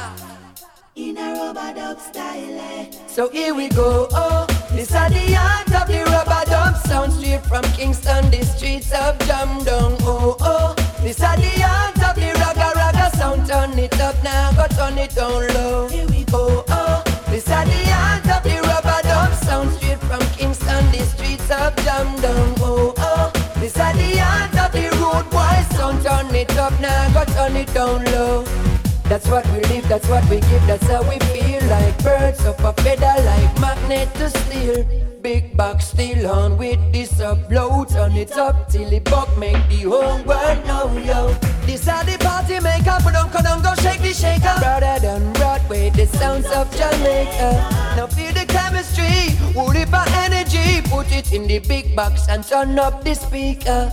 [0.96, 2.58] In a rubber dub style.
[2.58, 2.90] eh.
[3.06, 4.08] So here we go.
[4.10, 8.90] Oh, this is the art of the rubber dub sound straight from Kingston, the streets
[8.90, 9.96] of Jamdong.
[10.00, 10.74] Oh, oh,
[11.08, 13.46] this is the art of the ragga ragga sound.
[13.46, 15.88] Turn it up now, go turn it down low.
[15.88, 16.64] Here we go.
[16.68, 21.50] Oh, this is the art of the rubber dub sound straight from Kingston, the streets
[21.50, 22.58] of Jamdong.
[22.60, 26.02] Oh, oh, this is the art of the road boy sound.
[26.04, 28.44] Turn it up now, go turn it down low.
[29.04, 32.62] That's what we live, that's what we give, that's how we feel like birds of
[32.62, 35.07] a feather, like magnet to steel.
[35.22, 37.92] Big box still on with this upload.
[37.92, 41.34] Turn it up till it buck make the whole world know, yo.
[41.66, 42.96] This are the party maker.
[43.02, 44.54] Put on, come on, go shake the shaker.
[44.62, 47.50] Rather than Broadway, the sounds of Jamaica.
[47.96, 49.34] Now feel the chemistry.
[49.56, 50.82] Would it energy?
[50.88, 53.92] Put it in the big box and turn up the speaker.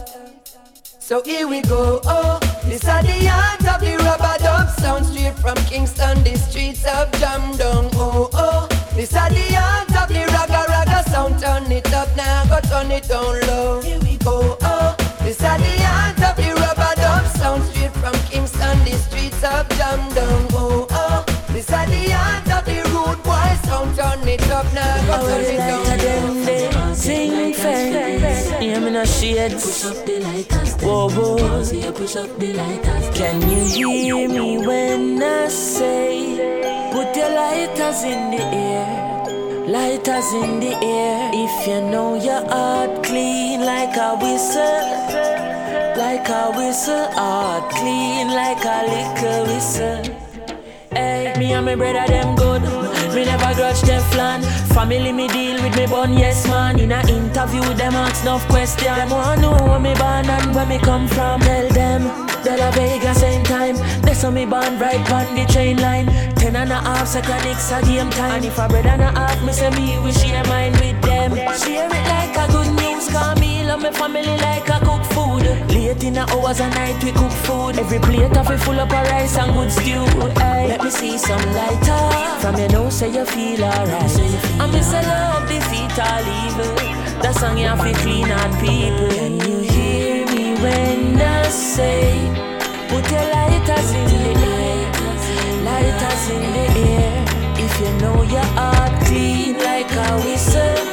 [0.99, 5.35] So here we go, oh This are the art of the rubber dub Sound straight
[5.35, 10.74] from Kingston, the streets of Jamdong, oh, oh This are the art of the ragga
[11.15, 13.81] sound Turn it up now, go turn it down low.
[13.81, 14.95] Here we go, oh.
[15.23, 17.63] This are the art of the rubber dub Sound.
[17.69, 21.19] Straight from Kingston, the streets of Jamdong, oh, oh.
[21.53, 23.49] This are the art of the rude boy.
[23.67, 26.93] Sound Turn it up now, go turn it down low.
[26.93, 30.73] Sing fair, yeah, me no shades Push up the lighters.
[30.81, 31.91] Whoa, whoa.
[31.91, 33.17] push up the lighters.
[33.17, 39.14] Can you hear me when I say, put your lighters in the air?
[39.67, 41.31] Lighters in the air.
[41.33, 44.61] If you know your heart clean like a whistle,
[45.97, 50.03] like a whistle, heart clean like a liquor whistle.
[50.91, 52.74] Hey, me and my brother them good.
[53.15, 54.43] Me never grudge Teflon.
[54.73, 56.77] Family me deal with me bun, yes man.
[56.77, 58.93] In a interview, them ask enough question.
[58.93, 61.39] Them want know where me born and where me come from.
[61.39, 62.01] Tell them,
[62.43, 63.77] De La Vega same time.
[64.01, 66.07] They saw me born right on the train line.
[66.35, 68.31] Ten and a half seconds a game time.
[68.35, 71.35] And if a brother and a half, me say me we share mine with them.
[71.55, 75.04] Share it like a good news, call me love me family like a cook.
[75.69, 77.77] Late in the hours of night we cook food.
[77.77, 80.05] Every plate of it full up of rice and good stew.
[80.39, 84.19] Hey, let me see some lighter from your nose say you feel alright.
[84.59, 86.75] I'm miss a love defeat all evil.
[87.21, 89.09] That song you have to clean out people.
[89.09, 92.29] Can you hear me when I say,
[92.89, 94.91] put your lighters in the air,
[95.63, 97.25] lighters in the air.
[97.57, 100.85] If you know your heart clean like a whistle,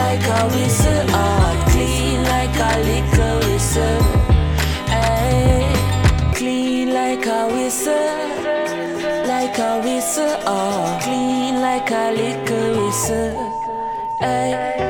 [0.00, 3.33] like a whistle, heart clean like a liquor
[3.74, 4.02] whistle.
[6.34, 8.34] Clean like a whistle
[9.26, 13.34] like a whistle, oh, clean like a liquor whistle.
[14.18, 14.83] Hey,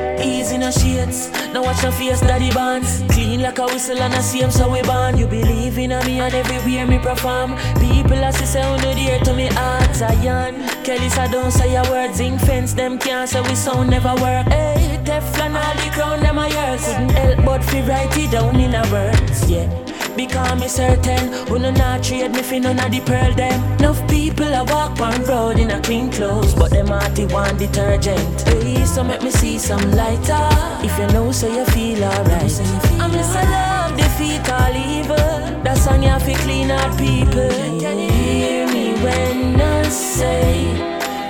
[0.65, 3.03] no shades, now watch your face, daddy bands.
[3.13, 5.19] Clean like a whistle and a same so we born.
[5.19, 7.57] You believe in me and everywhere me perform.
[7.81, 10.55] People as say on the dear to me heart, Zion.
[10.83, 14.47] Kelly said don't say your words, in fence them can't say we sound never work.
[14.47, 16.87] Hey, Teflon all the crown them a yours.
[16.87, 19.69] Couldn't help but fi write it down in a words, yeah.
[20.17, 21.33] Because me certain.
[21.49, 23.59] Who no not trade me fi none of the pearl them.
[23.79, 28.41] Enough people a walk on road in a clean clothes But them hearty want detergent.
[28.43, 30.49] Hey, so make me see some lighter.
[30.83, 32.61] If you know so you feel alright.
[33.01, 35.63] I'm just a love defeat all evil.
[35.65, 37.51] That song you fi clean out people.
[37.81, 40.75] Can you hear me when I say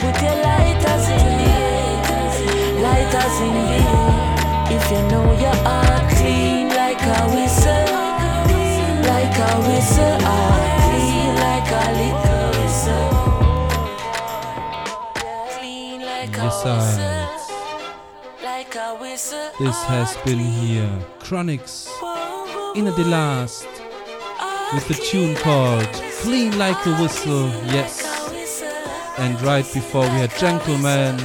[0.00, 6.10] Put your lighters in the air Lighters in the air If you know your heart
[6.12, 8.03] clean like a whistle
[9.14, 10.34] like a whistle, I
[10.86, 13.10] clean like a liquor whistle.
[15.54, 16.36] Clean like
[18.76, 19.50] a whistle.
[19.60, 20.90] This has been here.
[21.20, 21.88] Chronixx
[22.74, 23.68] in the last
[24.74, 25.92] with the tune called
[26.22, 28.02] Clean Like a Whistle, yes.
[29.18, 31.16] And right before we had Gentleman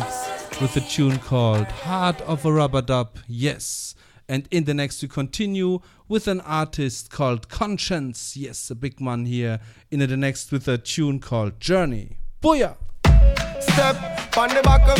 [0.61, 3.95] with the tune called Heart of a Rubber Dub, yes.
[4.29, 8.37] And in the next, we continue with an artist called Conscience.
[8.37, 9.59] Yes, a big man here.
[9.89, 12.17] In the next, with a tune called Journey.
[12.41, 12.75] Booyah!
[13.59, 14.99] Step on the back of.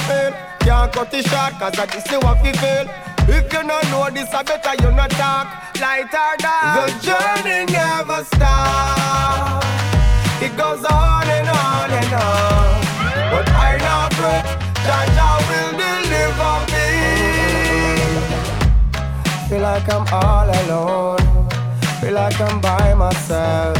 [0.66, 2.90] Can't cut cause I just what you feel.
[3.30, 5.48] If you don't know this, I better you not talk.
[5.80, 6.76] Lighter down.
[6.76, 9.66] The journey never stops.
[10.42, 12.82] It goes on and on and on.
[13.32, 13.78] But I
[15.48, 16.69] will deliver.
[19.50, 21.18] Feel like I'm all alone.
[22.00, 23.76] Feel like I'm by myself.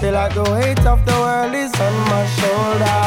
[0.00, 3.00] Feel like the weight of the world is on my shoulder.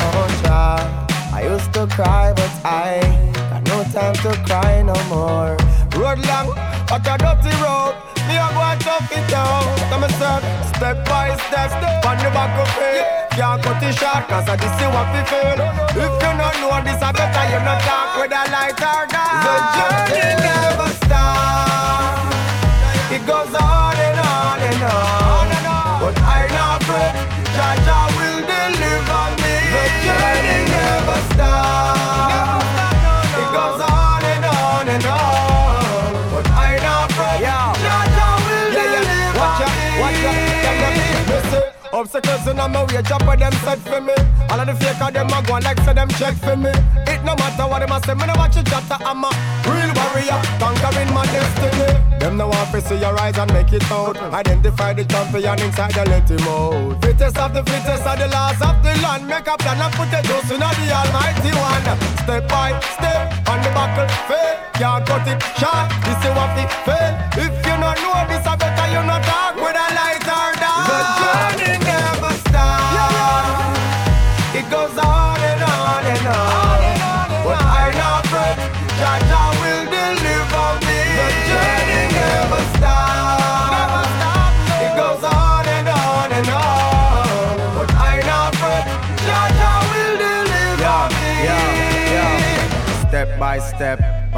[0.00, 0.88] Oh, child.
[1.30, 3.02] I used to cry, but I
[3.50, 5.58] got no time to cry no more.
[6.00, 6.56] Road long,
[6.88, 7.94] but a dirty road.
[8.26, 9.76] Me a go and tough it out.
[9.90, 10.42] Come and step,
[10.74, 11.70] step by step,
[12.06, 13.23] on the back of it.
[13.34, 15.58] Can't cut it short, cause I just see what we feel.
[15.90, 19.42] If you don't know this, I better you not talk with a light or dark.
[19.42, 22.30] The journey never stops.
[23.10, 25.50] It goes on and on and on.
[25.98, 27.10] But I not pray,
[27.58, 29.54] Jaja will deliver me.
[29.74, 32.63] The journey never stops.
[41.94, 44.18] Obstacles in my way, chop them set for me.
[44.50, 46.74] All of the fake of them a go like say them check for me.
[47.06, 48.98] It no matter what them a say, me no watch it chatter.
[48.98, 49.30] I'm a
[49.62, 52.18] real warrior, conquering my destiny.
[52.18, 54.18] Them no want to see your eyes and make it out.
[54.18, 56.98] Identify the champion inside the him out.
[56.98, 59.28] Fittest of the fittest of the last of the land.
[59.30, 61.86] Make a plan and put a dose in the almighty one.
[62.26, 64.58] Step by step on the buckle, fail.
[64.74, 65.86] Can't cut it short.
[66.02, 67.14] This is what it fail.
[67.38, 69.53] If you don't know this, I better you not talk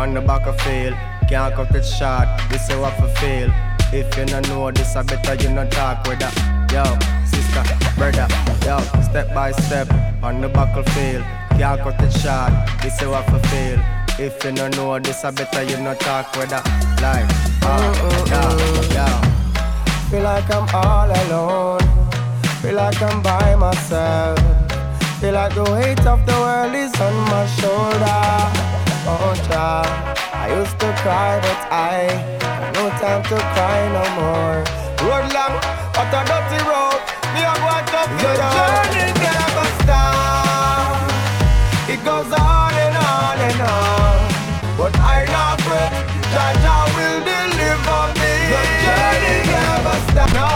[0.06, 0.94] on the back of field.
[1.28, 2.28] Can't cut it short.
[2.48, 3.50] This is what I feel.
[3.92, 6.34] If you don't know this, I better you not talk with that.
[6.70, 6.84] Yo,
[7.26, 7.64] sister,
[7.98, 8.28] brother,
[8.64, 9.88] yo, step by step
[10.22, 11.24] on the battlefield.
[11.58, 12.52] Can't cut it short.
[12.82, 13.78] This is what I feel.
[14.26, 16.64] If you don't know this, I better you not talk with that.
[17.02, 17.26] Like,
[17.62, 20.10] oh, yeah, yeah.
[20.10, 21.80] Feel like I'm all alone.
[22.62, 24.38] Feel like I'm by myself.
[25.20, 28.75] Feel like the weight of the world is on my shoulder.
[29.08, 29.86] Oh, child.
[30.34, 32.10] I used to cry, but I
[32.42, 34.58] have no time to cry no more.
[35.06, 35.54] Road long,
[35.94, 36.98] but a dirty road.
[37.30, 41.06] Me a go and tough The journey never stop.
[41.86, 44.18] It goes on and on and on.
[44.76, 45.92] But I not fret.
[46.34, 48.34] Jah Jah will deliver me.
[48.50, 50.34] The journey never stop.
[50.34, 50.50] No,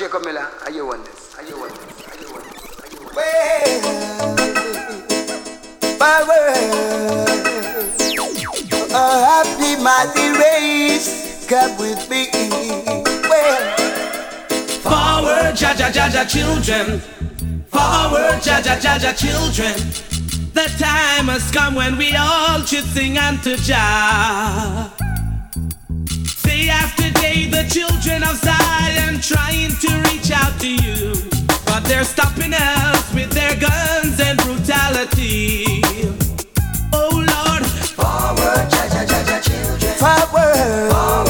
[0.00, 1.36] Jacob Miller, are you on this?
[1.36, 1.78] Are you on this?
[2.08, 2.64] Are you on this?
[2.80, 3.12] Are you on
[5.04, 5.98] this?
[5.98, 6.40] Power,
[8.94, 12.30] a happy mighty race, come with me.
[13.28, 13.76] Well,
[14.80, 17.02] Forward, Jah Jah Jah Jah children.
[17.66, 19.74] Forward, Jah Jah Jah Jah children.
[20.54, 24.90] The time has come when we all should sing unto Jah.
[26.70, 31.12] After day, the children of Zion trying to reach out to you.
[31.66, 35.82] But they're stopping us with their guns and brutality.
[36.92, 37.66] Oh Lord,
[37.98, 39.94] forward, Jah Jah Jah Jah children.
[39.98, 41.29] Forward, forward,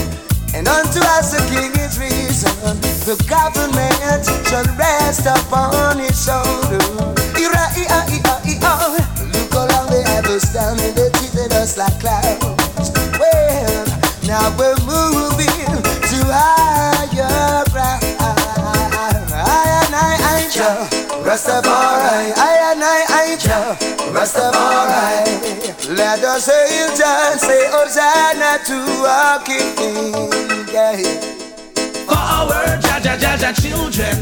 [0.61, 2.53] and unto us a king is risen.
[3.09, 6.77] The government shall rest upon his shoulder.
[9.41, 12.93] Look how the us down and they treated us like clowns.
[13.17, 13.85] Well,
[14.29, 18.05] now we're moving to higher ground.
[19.33, 20.45] I and I, I,
[21.25, 22.37] Rastafari.
[22.37, 23.35] I and I, I,
[24.13, 25.70] Rastafari.
[26.01, 30.73] Let us hail Jah, say Hosanna oh, to our King.
[30.73, 30.97] Yeah.
[32.09, 34.17] forward, Jah Jah Jah Jah children.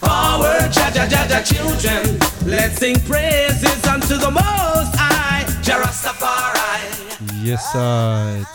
[0.00, 2.18] Forward, Jah Jah Jah Jah children.
[2.46, 7.44] Let's sing praises unto the Most High, Jah Rastafari.
[7.44, 8.46] Yes, sir.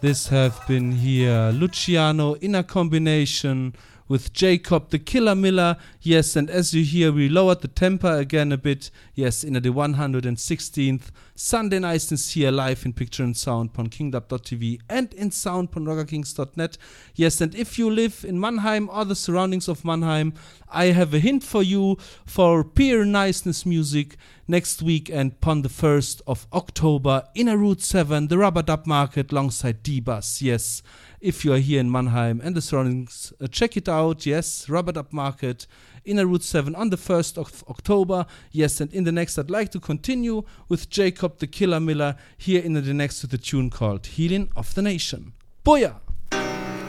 [0.00, 3.74] This have been here Luciano in a combination
[4.08, 5.76] with Jacob the Killer Miller.
[6.00, 8.90] Yes, and as you hear, we lowered the temper again a bit.
[9.14, 15.12] Yes, in the 116th Sunday Niceness here live in picture and sound on kingdub.tv and
[15.14, 16.78] in sound on raggakings.net.
[17.14, 20.32] Yes, and if you live in Mannheim or the surroundings of Mannheim,
[20.68, 24.16] I have a hint for you for pure niceness music
[24.48, 28.86] next week and upon the 1st of October in a Route 7, the Rubber Dub
[28.86, 30.40] Market alongside D-Bus.
[30.40, 30.82] Yes,
[31.20, 34.26] if you are here in Mannheim and the surroundings, uh, check it out.
[34.26, 35.66] Yes, Rubber Dub Market,
[36.04, 38.26] Inner Route 7 on the 1st of October.
[38.52, 42.62] Yes, and in the next, I'd like to continue with Jacob the Killer Miller here
[42.62, 45.32] in the next to the tune called Healing of the Nation.
[45.64, 45.96] Booyah!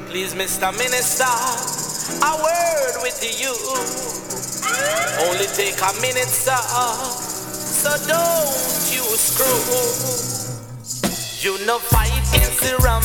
[0.09, 0.71] Please, Mr.
[0.77, 3.53] Minister, a word with you.
[5.27, 8.47] Only take a minute, sir, so don't
[8.93, 10.47] you screw.
[11.41, 13.03] You know, fight against the rum,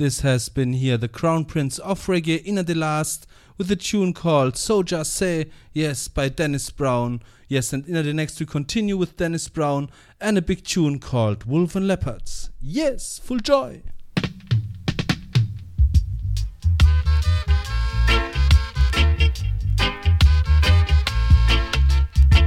[0.00, 3.26] This has been here the Crown Prince of Reggae in the last
[3.58, 7.20] with a tune called So Just Say Yes by Dennis Brown.
[7.48, 11.44] Yes, and in the next we continue with Dennis Brown and a big tune called
[11.44, 12.48] Wolves and Leopards.
[12.62, 13.82] Yes, full joy.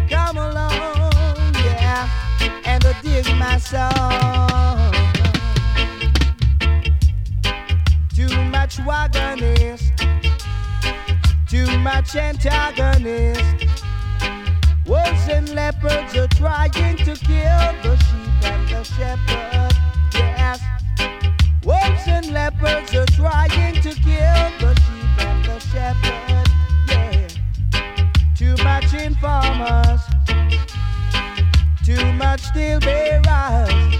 [0.10, 2.10] Come along, yeah,
[2.66, 4.83] and dig my soul.
[8.80, 9.92] much wagonist,
[11.48, 13.66] too much antagonist.
[14.86, 19.74] Wolves and leopards are trying to kill the sheep and the shepherd.
[20.14, 20.62] Yes,
[21.64, 26.48] wolves and leopards are trying to kill the sheep and the shepherd.
[26.90, 27.28] Yeah,
[28.36, 30.02] too much informers,
[31.86, 33.96] too much steel bearers,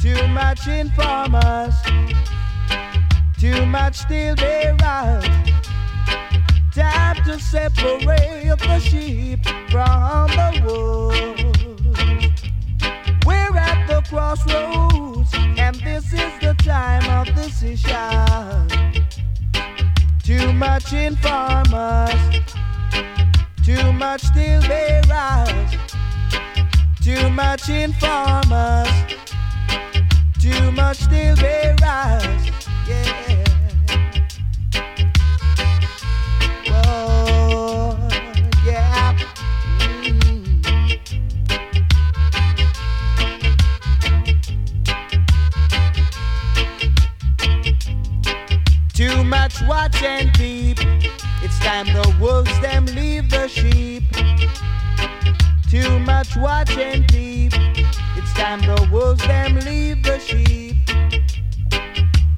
[0.00, 1.74] too much informers.
[3.42, 5.24] Too much steel bearers.
[6.72, 12.42] Time to separate the sheep from the wolves.
[13.26, 18.68] We're at the crossroads, and this is the time of decision.
[20.22, 22.14] Too much informers,
[23.64, 25.74] too much steel bearers,
[27.02, 28.88] too much informers,
[30.42, 32.50] too much steel bearers.
[32.88, 33.44] Yeah.
[36.66, 37.96] Whoa,
[38.66, 39.16] yeah.
[48.92, 50.78] Too much watch and peep.
[51.44, 54.02] It's time the wolves them leave the sheep.
[55.70, 57.52] Too much watch and peep.
[58.34, 60.76] Time the wolves them leave the sheep.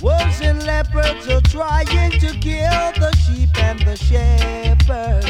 [0.03, 5.24] Wolves and leopards are trying to kill the sheep and the shepherd.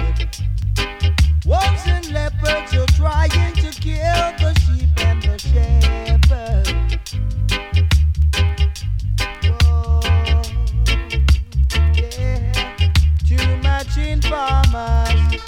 [1.46, 6.66] Wolves and leopards are trying to kill the sheep and the shepherd.
[9.62, 10.00] Oh,
[11.94, 12.52] yeah.
[13.28, 15.40] Too much informers,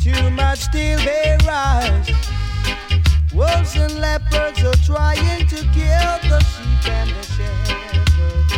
[0.00, 2.33] too much steel bearers.
[3.34, 8.54] Wolves and leopards are trying to kill the sheep and the shepherd.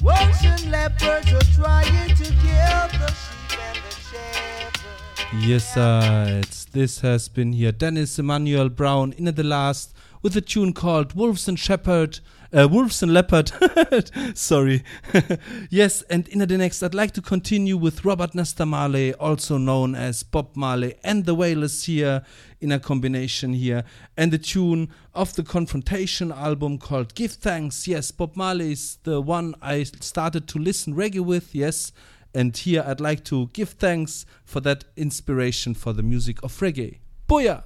[0.00, 5.40] Wolves and leopards are trying to kill the sheep and the shepherd.
[5.40, 6.40] Yes, sir.
[6.44, 10.72] It's, this has been here Dennis Emmanuel Brown in at the last with a tune
[10.72, 12.20] called Wolves and Shepherd.
[12.54, 13.50] Uh, Wolves and Leopard.
[14.34, 14.84] Sorry.
[15.70, 19.96] yes, and in the next, I'd like to continue with Robert Nesta Marley, also known
[19.96, 22.22] as Bob Marley, and the Wailers here
[22.60, 23.82] in a combination here,
[24.16, 27.88] and the tune of the Confrontation album called Give Thanks.
[27.88, 31.56] Yes, Bob Marley is the one I started to listen reggae with.
[31.56, 31.90] Yes.
[32.36, 36.98] And here I'd like to give thanks for that inspiration for the music of reggae.
[37.28, 37.62] Booyah!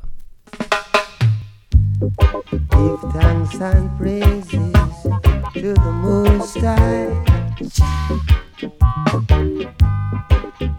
[2.01, 4.73] Give thanks and praises
[5.55, 7.11] to the Most High.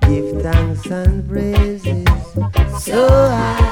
[0.08, 2.08] Give thanks and praises
[2.82, 3.70] so high.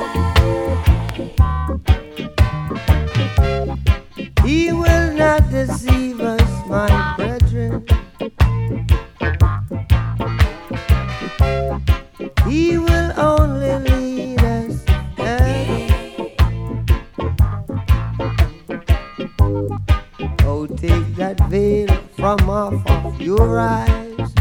[23.59, 24.33] Eyes.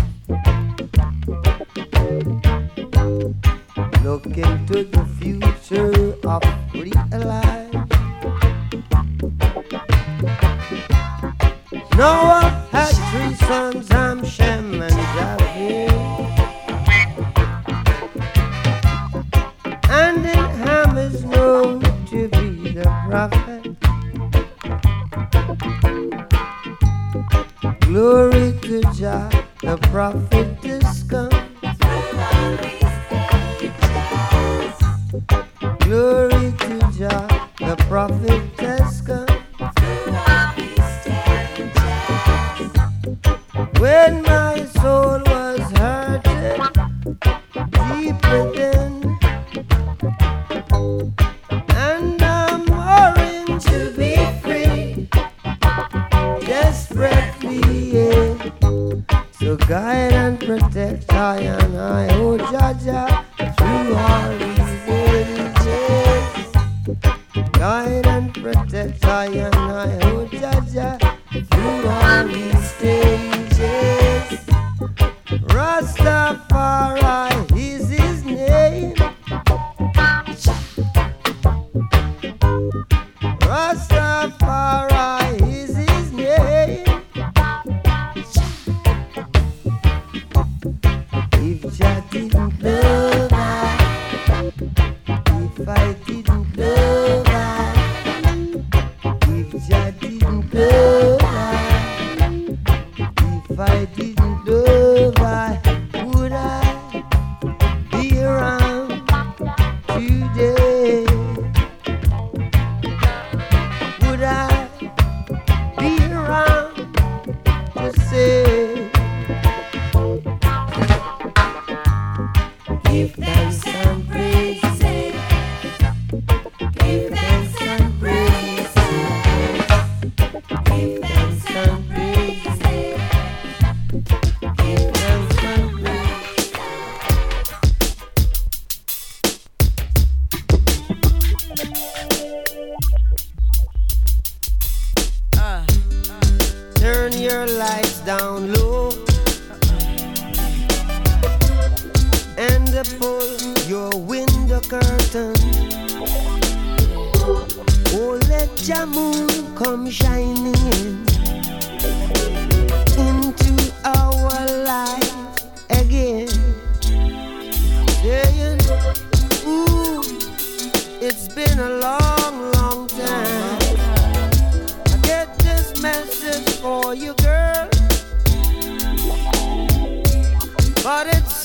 [4.02, 5.15] Look into the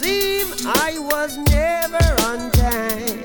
[0.01, 3.19] seem I was never on time.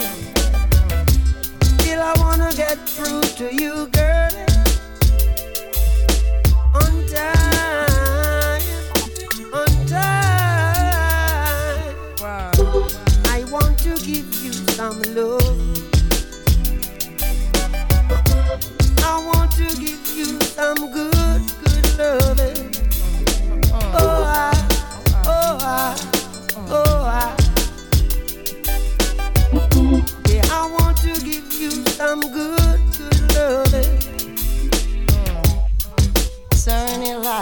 [1.63, 3.96] Still, I wanna get through to you.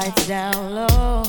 [0.04, 1.22] lights down low.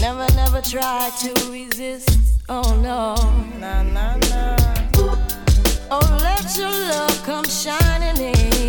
[0.00, 2.40] Never, never try to resist.
[2.48, 3.16] Oh no.
[3.58, 4.56] Nah, nah, nah.
[5.90, 8.59] Oh, let your love come shining in.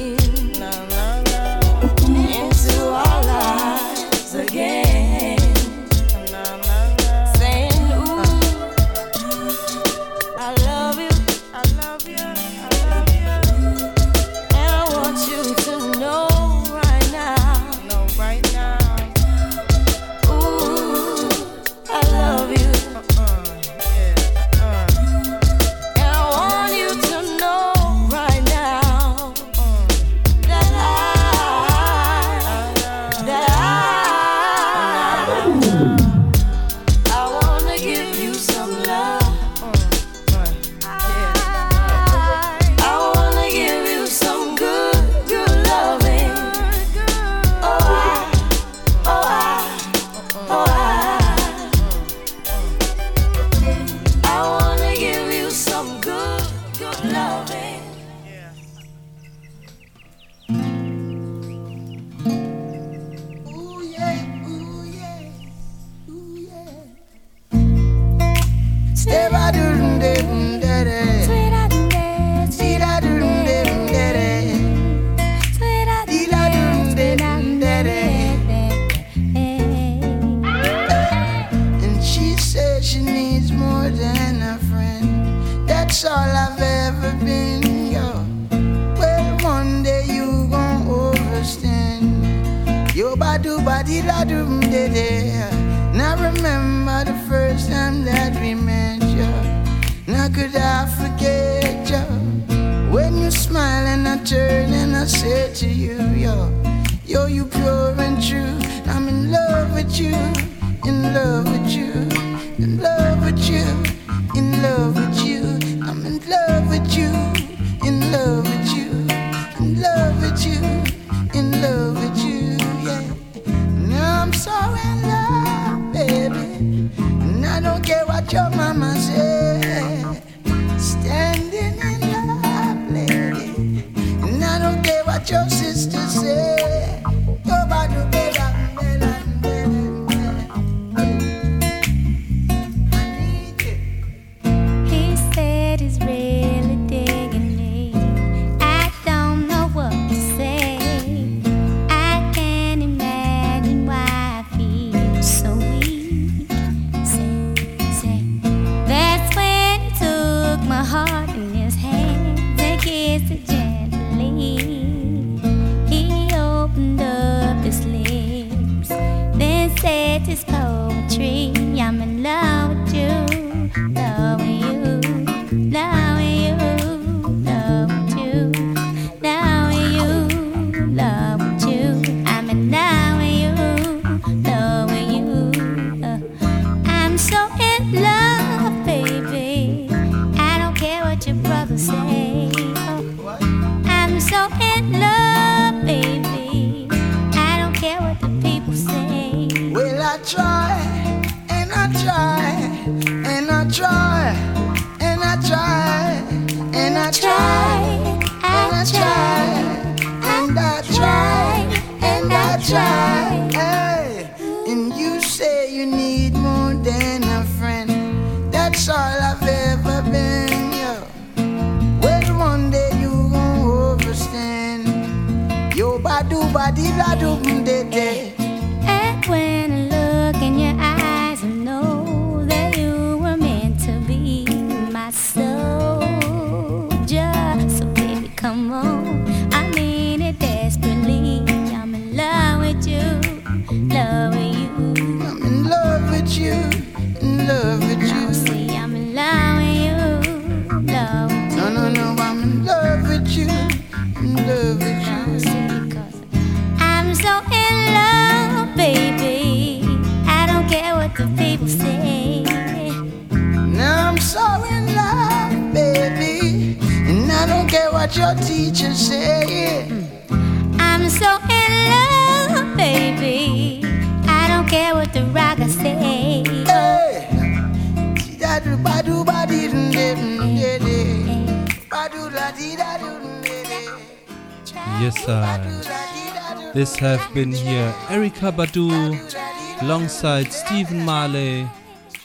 [287.02, 291.68] Have been here Erykah Badu alongside Stephen Marley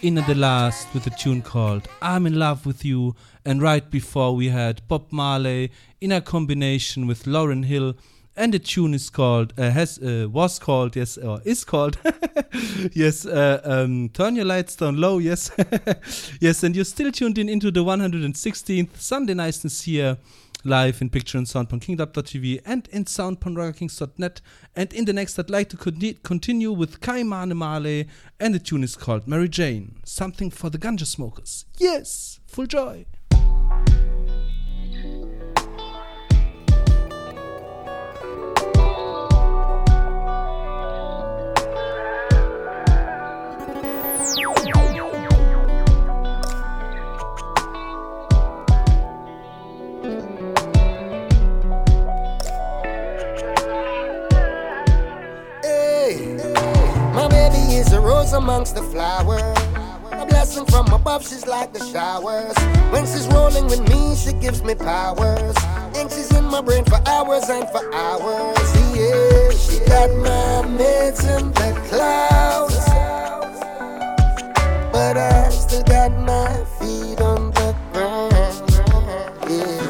[0.03, 3.17] in the last with a tune called I'm in Love with You.
[3.47, 5.73] And right before we had Bob Marley
[6.03, 7.95] in a combination with Lauryn Hill.
[8.37, 11.97] And the tune is called, uh, has, uh, was called, yes, or is called,
[12.93, 15.51] yes, uh, um, Turn Your Lights Down Low, yes.
[16.39, 20.19] yes, and you're still tuned in into the 116th Sunday Niceness here
[20.67, 21.45] live in picture on
[21.81, 24.41] kingdom.tv and in sound on raggakings.net.
[24.75, 28.09] And in the next, I'd like to con- continue with Ky-Mani Marley,
[28.41, 31.65] and the tune is called Mary Jane, something for the ganja smokers.
[31.79, 33.07] Yes, full joy.
[57.87, 59.43] Is a rose amongst the flowers.
[60.13, 62.57] A blessing from above, she's like the showers.
[62.93, 65.57] When she's rolling with me, she gives me powers.
[65.95, 68.59] And she's in my brain for hours and for hours.
[68.97, 72.87] Yeah, she got my mitts in the clouds.
[74.93, 78.63] But I still got my feet on the ground.
[79.51, 79.83] Yeah.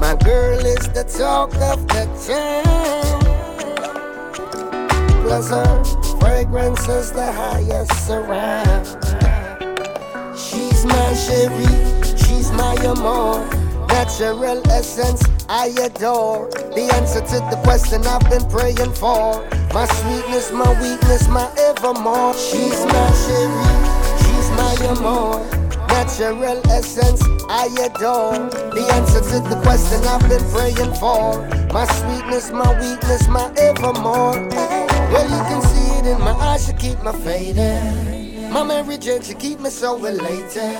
[0.00, 3.19] My girl is the talk of the town.
[5.30, 8.84] Fragrance is the highest around.
[10.36, 13.46] She's my Cherie, she's my amour.
[13.86, 16.50] Natural essence I adore.
[16.50, 19.48] The answer to the question I've been praying for.
[19.72, 22.34] My sweetness, my weakness, my evermore.
[22.34, 23.78] She's my Cherie,
[24.18, 25.46] she's my amour.
[25.86, 28.50] Natural essence I adore.
[28.74, 31.46] The answer to the question I've been praying for.
[31.72, 34.79] My sweetness, my weakness, my evermore.
[35.12, 38.52] Well, you can see it in my eyes, she keep me faded.
[38.52, 40.76] My Mary Jane, she keep me so related.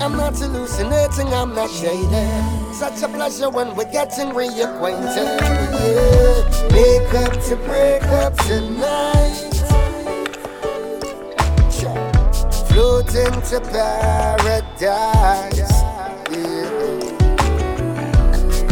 [0.00, 2.74] I'm not hallucinating, I'm not shaded.
[2.74, 5.40] Such a pleasure when we're getting reacquainted.
[5.80, 6.70] Yeah.
[6.72, 9.46] Make up to break up tonight.
[12.68, 14.70] Floating to paradise.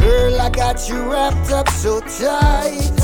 [0.01, 2.98] Girl, I got you wrapped up so tight.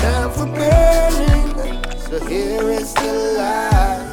[0.00, 4.04] Time for burning, so here is the light.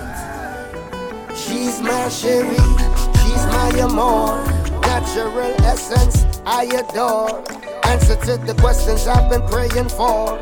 [1.36, 2.58] She's my Cherie,
[3.22, 4.44] she's my amour.
[4.82, 7.44] Natural essence I adore.
[7.86, 10.40] Answer to the questions I've been praying for.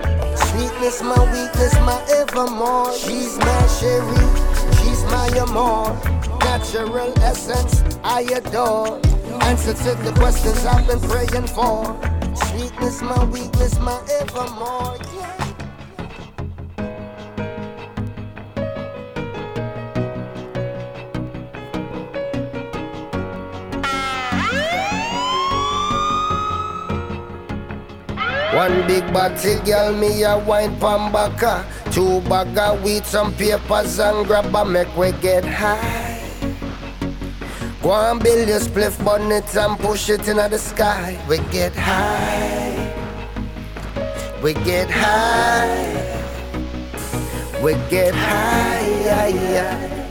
[0.47, 2.93] Sweetness, my weakness, my evermore.
[2.93, 4.29] She's my Cherie,
[4.77, 5.93] she's my amour.
[6.39, 9.01] Natural essence I adore.
[9.43, 11.97] Answer to the questions I've been praying for.
[12.35, 14.97] Sweetness, my weakness, my evermore.
[15.13, 15.33] Yeah.
[28.55, 31.65] One big body girl, me a wine pambaka.
[31.91, 36.12] Two bag of weed, some papers and grab a make we get high.
[37.83, 41.19] Go and build your spliff bonnet and push it into the sky.
[41.27, 42.93] We get high.
[44.41, 46.23] We get high.
[47.61, 48.87] We get high.
[49.03, 50.07] Yeah, yeah.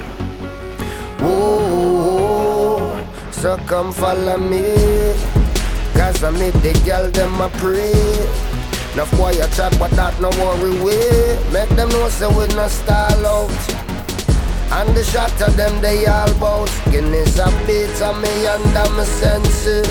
[1.19, 4.74] Whoa, so come follow me.
[5.94, 8.53] Cause I meet the girl them a pray.
[8.94, 12.69] Now boy you chat but that no worry we Make them know say we no
[12.69, 13.91] stall out
[14.74, 16.70] And the shot of them they all bout.
[16.90, 19.86] Guinness a beat of me under my senses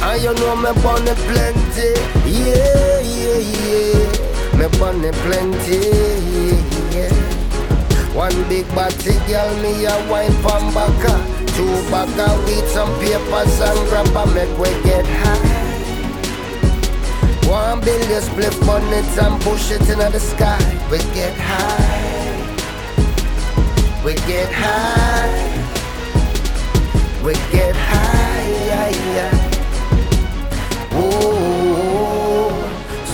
[0.00, 1.90] And you know me bunny plenty.
[2.24, 4.56] Yeah, yeah, yeah.
[4.56, 5.78] Me bunny plenty
[6.32, 6.60] yeah,
[6.94, 8.14] yeah.
[8.14, 11.14] One big body girl, me a wine from baka.
[11.58, 15.64] Two of weed, some papers and grab a make we get high.
[17.50, 20.62] One billion split bonnet and push it into the sky.
[20.88, 22.25] We get high
[24.06, 25.34] We get high
[27.24, 29.32] We get high, yeah, yeah.
[31.00, 32.54] Ooh,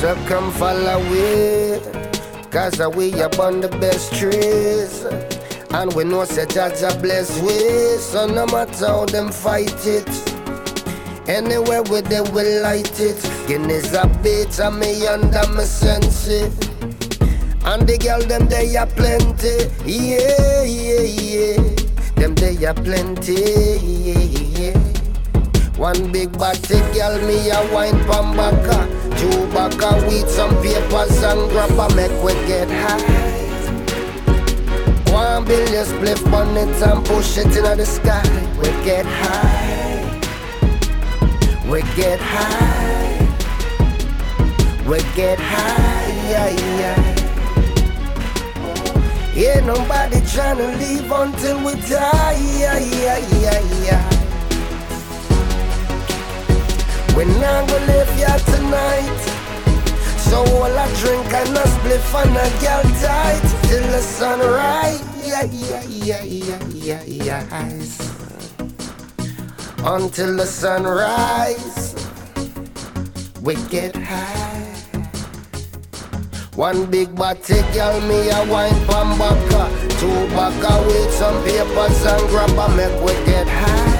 [0.00, 1.80] so come follow me
[2.50, 5.06] Cause we up on the best trees.
[5.70, 7.96] And we know such as a blessed way.
[7.96, 10.06] So no matter how them fight it.
[11.26, 13.18] Anywhere where they will light it.
[13.48, 16.71] Guinness a beat and me under my senses.
[17.64, 19.70] And the girl them they are plenty.
[19.84, 21.62] Yeah, yeah, yeah.
[22.16, 23.34] Them they are plenty.
[23.34, 24.72] Yeah, yeah.
[24.72, 24.92] Yeah
[25.82, 28.86] one big body girl me a wine from baka.
[29.18, 33.32] Two of weed, some papers and grab a make we get high.
[35.12, 38.22] One billion split bonnet and push it into the sky.
[38.60, 40.20] We get high.
[41.68, 43.26] We get high.
[44.86, 46.12] We get high.
[46.30, 47.31] Yeah, yeah.
[49.34, 52.36] Yeah, nobody tryna leave until we die.
[52.58, 54.04] Yeah, yeah, yeah, yeah.
[57.16, 59.20] We're not gonna live here tonight.
[60.18, 65.00] So all I drink and a spliff and a girl tight till the sunrise.
[65.26, 67.42] Yeah, yeah, yeah, yeah, yeah, yeah.
[69.84, 71.94] Until the sunrise,
[73.40, 74.51] we get high.
[76.62, 79.68] One big body girl, me a wine from baka.
[79.98, 83.96] Two baka with some papers and grab a make we get high.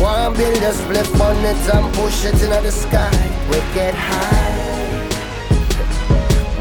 [0.00, 3.10] One build a split bonnet and push it into the sky.
[3.50, 5.08] We get high.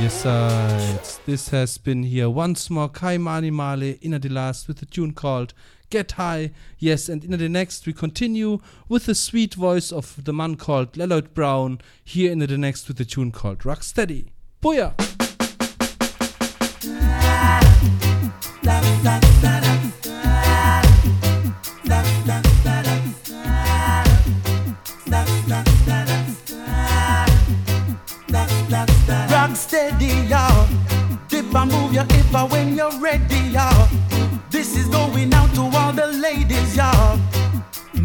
[0.00, 0.98] Yes, sir.
[1.24, 2.88] This has been here once more.
[2.88, 5.54] Ky-Mani Marley in the last with a tune called
[5.90, 6.50] Get High.
[6.78, 10.96] Yes, and in the next we continue with the sweet voice of the man called
[10.96, 11.80] Lloyd Brown.
[12.04, 14.28] Here in the next with the tune called Rocksteady.
[14.62, 14.94] Booyah!
[29.30, 30.68] Rock steady, y'all.
[31.28, 33.88] Dip and move your hip when you're ready, y'all.
[34.50, 35.37] This is going out
[36.78, 37.18] y'all.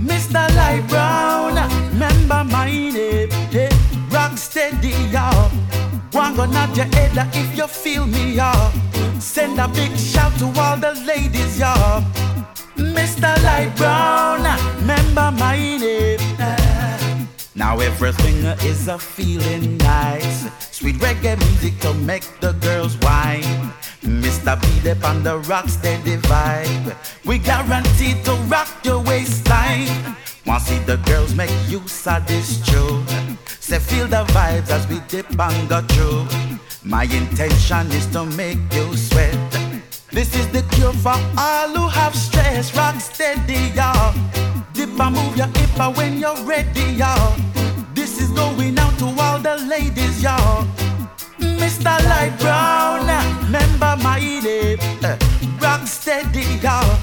[0.09, 0.41] Mr.
[0.57, 1.53] Lloyd Brown,
[1.91, 3.29] remember my name.
[3.51, 3.69] Hey,
[4.09, 5.49] rock steady, y'all.
[6.11, 8.71] One go nod your head if you feel me, y'all.
[9.19, 12.01] Send a big shout to all the ladies, y'all.
[12.75, 13.31] Mr.
[13.45, 14.41] Lloyd Brown,
[14.79, 16.19] remember my name.
[17.55, 18.37] Now everything
[18.67, 20.47] is a feeling nice.
[20.71, 23.71] Sweet reggae music to make the girls whine.
[24.03, 24.59] Mr.
[24.61, 26.95] Beat up on the rock steady vibe.
[27.25, 30.15] We guaranteed to rock your waistline.
[30.45, 33.05] Wanna see the girls make use of this tune.
[33.59, 36.27] Say feel the vibes as we dip and go through.
[36.83, 39.37] My intention is to make you sweat.
[40.11, 42.75] This is the cure for all who have stress.
[42.75, 44.13] Rock steady, y'all.
[44.73, 47.35] Dip and move your hip when you're ready, y'all.
[47.93, 50.67] This is going out to all the ladies, y'all.
[51.59, 51.93] Mr.
[52.09, 54.79] Lloyd Brown, eh, remember my name.
[55.03, 55.17] Uh,
[55.61, 56.97] rock steady, y'all.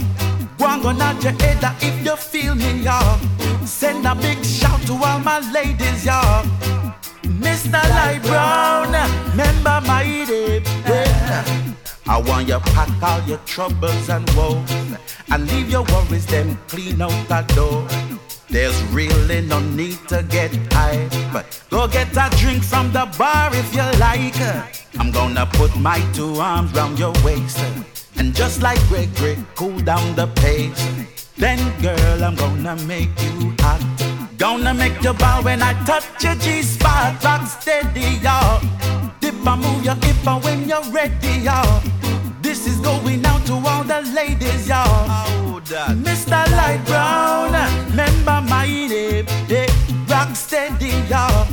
[0.58, 3.18] One go nod your head if you feel me, y'all.
[3.64, 6.44] Send a big shout to all my ladies, y'all.
[7.24, 7.80] Mr.
[7.94, 10.64] Lloyd Brown, eh, remember my name.
[12.06, 14.68] I want you pack all your troubles and woes
[15.30, 17.86] and leave your worries them clean out that door.
[18.50, 23.50] There's really no need to get high, but go get a drink from the bar
[23.54, 24.34] if you like.
[24.98, 27.58] I'm gonna put my two arms round your waist
[28.16, 30.84] and just like Greg Greg, cool down the pace.
[31.36, 33.80] then girl, I'm gonna make you hot.
[34.36, 37.22] Gonna make you bow when I touch your G spot.
[37.22, 38.60] Rock steady, y'all.
[39.20, 41.82] Dip and move your hip when you're ready, y'all.
[42.42, 45.30] This is going out to all the ladies, y'all.
[46.06, 46.40] Mr.
[46.56, 47.29] Lloyd Brown,
[48.20, 49.26] remember my name.
[49.48, 49.66] Yeah,
[50.08, 51.46] rock steady, y'all.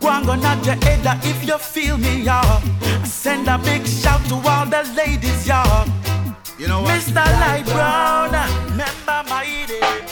[0.00, 2.60] Go and go nod your head if you feel me, y'all.
[3.04, 5.86] Send a big shout to all the ladies, y'all.
[6.58, 7.00] You know what?
[7.00, 7.24] Mr.
[7.40, 8.32] Lloyd Brown,
[8.70, 10.11] remember my name.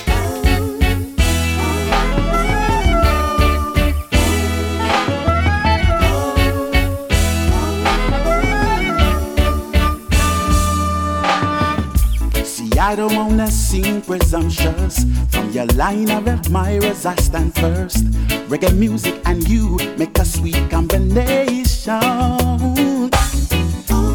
[12.81, 15.05] I don't wanna seem presumptuous.
[15.29, 18.07] From your line of admirers, I stand first.
[18.49, 22.01] Reggae music and you make a sweet combination.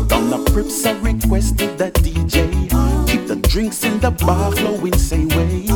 [0.08, 2.68] Gonna prips a request to the DJ.
[3.08, 5.68] Keep the drinks in the bar flowing same way.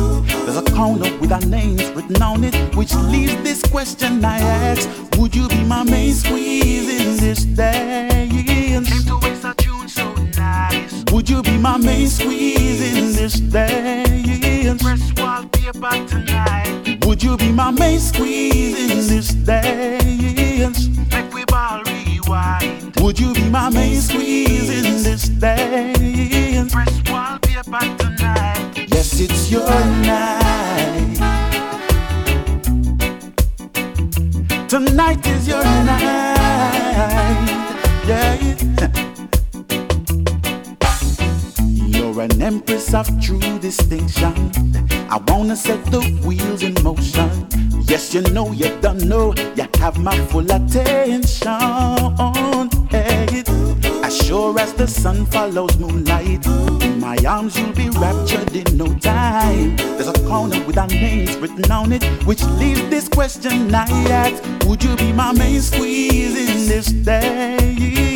[0.44, 4.88] There's a corner with our names written on it, which leaves this question I ask:
[5.16, 9.29] Would you be my main squeeze in this dance?
[11.12, 14.82] Would you be my main squeeze in this dance?
[14.82, 17.04] Press wallpaper tonight.
[17.04, 20.88] Would you be my main squeeze in this dance?
[21.12, 22.94] Make we ball rewind.
[23.00, 26.72] Would you be my main squeeze in this dance?
[26.72, 28.86] Press wallpaper tonight.
[28.88, 31.16] Yes, it's your night.
[34.68, 36.36] Tonight is your night.
[38.06, 38.39] Yeah.
[42.20, 44.34] An empress of true distinction.
[45.08, 47.46] I wanna set the wheels in motion.
[47.82, 51.58] Yes, you know, you don't know, you have my full attention.
[52.90, 53.42] Hey,
[54.04, 56.46] as sure as the sun follows moonlight,
[56.82, 59.76] in my arms you'll be raptured in no time.
[59.76, 64.42] There's a corner with our names written on it, which leaves this question I ask:
[64.66, 68.09] Would you be my main squeeze in this dance?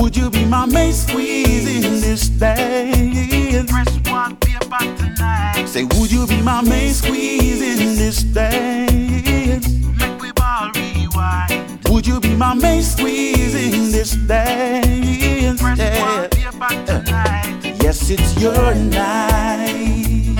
[0.00, 3.70] Would you be my main squeeze in this dance?
[3.70, 5.66] Press one paper tonight.
[5.66, 9.68] Say, would you be my main squeeze in this dance?
[9.98, 11.86] Make we ball rewind.
[11.90, 15.60] Would you be my main squeeze in this dance?
[15.60, 17.76] Press one paper tonight.
[17.82, 20.36] Yes, it's your night.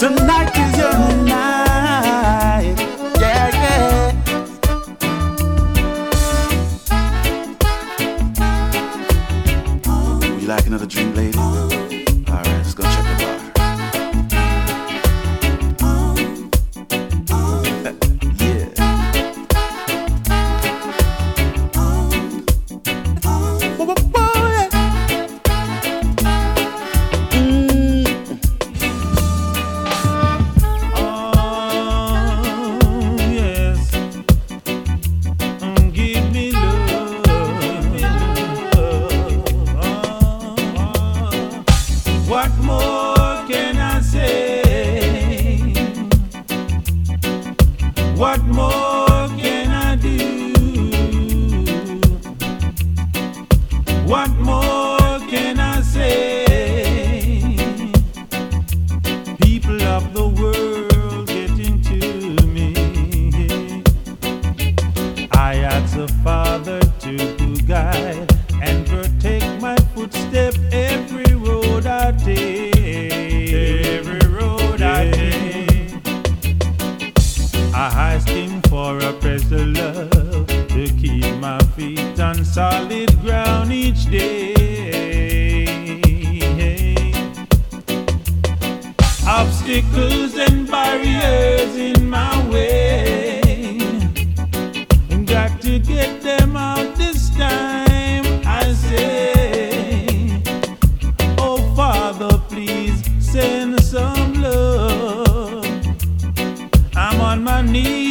[0.00, 1.71] Tonight is your night.
[10.56, 11.31] Like another drink, lady?
[107.42, 108.01] My knees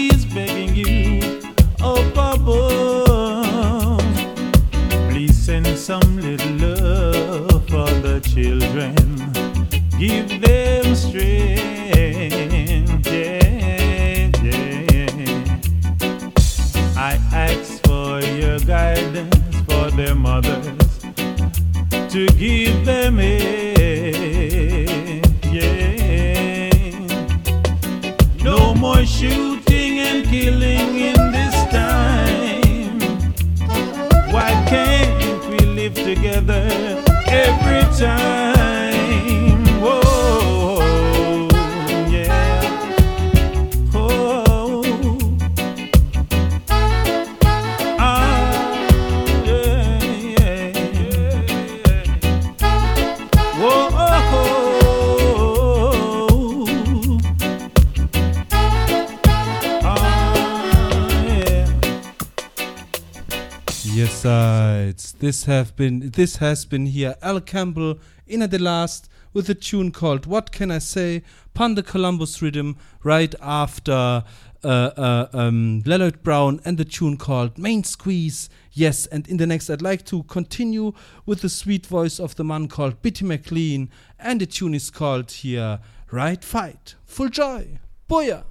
[65.42, 67.98] This have been this has been here Al Campbell
[68.28, 71.24] in at the last with a tune called What Can I Say?
[71.56, 74.22] Panda Columbus Rhythm right after uh,
[74.64, 78.52] uh, um, Leonard Brown and the tune called Main Squeeze.
[78.72, 80.94] Yes, and in the next I'd like to continue
[81.26, 83.90] with the sweet voice of the man called Bitty McLean
[84.20, 85.80] and the tune is called here
[86.12, 86.94] Right Fight.
[87.06, 87.80] Full joy.
[88.08, 88.44] Booyah!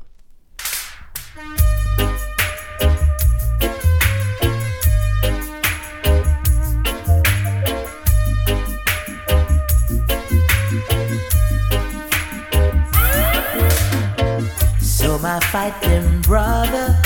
[15.20, 16.96] So my fight them brother,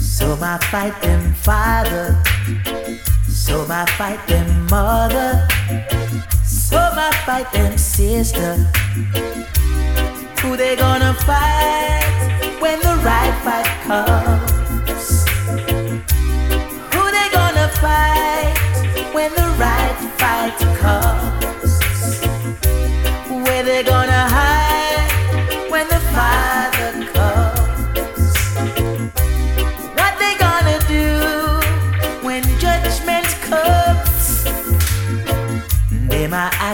[0.00, 2.20] so my fight them father,
[3.28, 5.46] so my fight them mother,
[6.44, 8.56] so my fight them sister.
[10.42, 15.24] Who they gonna fight when the right fight comes?
[16.94, 21.33] Who they gonna fight when the right fight comes?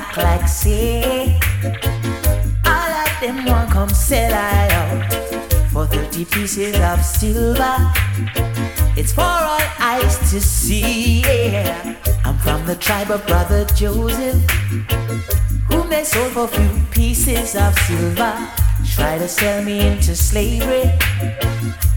[0.00, 1.38] Act like say
[2.64, 7.76] all of them want come sell I out for 30 pieces of silver.
[8.96, 9.20] It's for
[9.50, 11.20] all eyes to see.
[11.20, 11.96] Yeah.
[12.24, 14.42] I'm from the tribe of Brother Joseph,
[15.68, 18.34] whom they sold for few pieces of silver.
[18.94, 20.90] Try to sell me into slavery.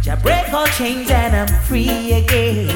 [0.03, 2.69] Ja break all chains and I'm free again.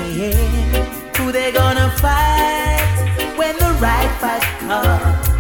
[1.18, 3.17] Who they gonna fight
[3.80, 5.37] right fight comes?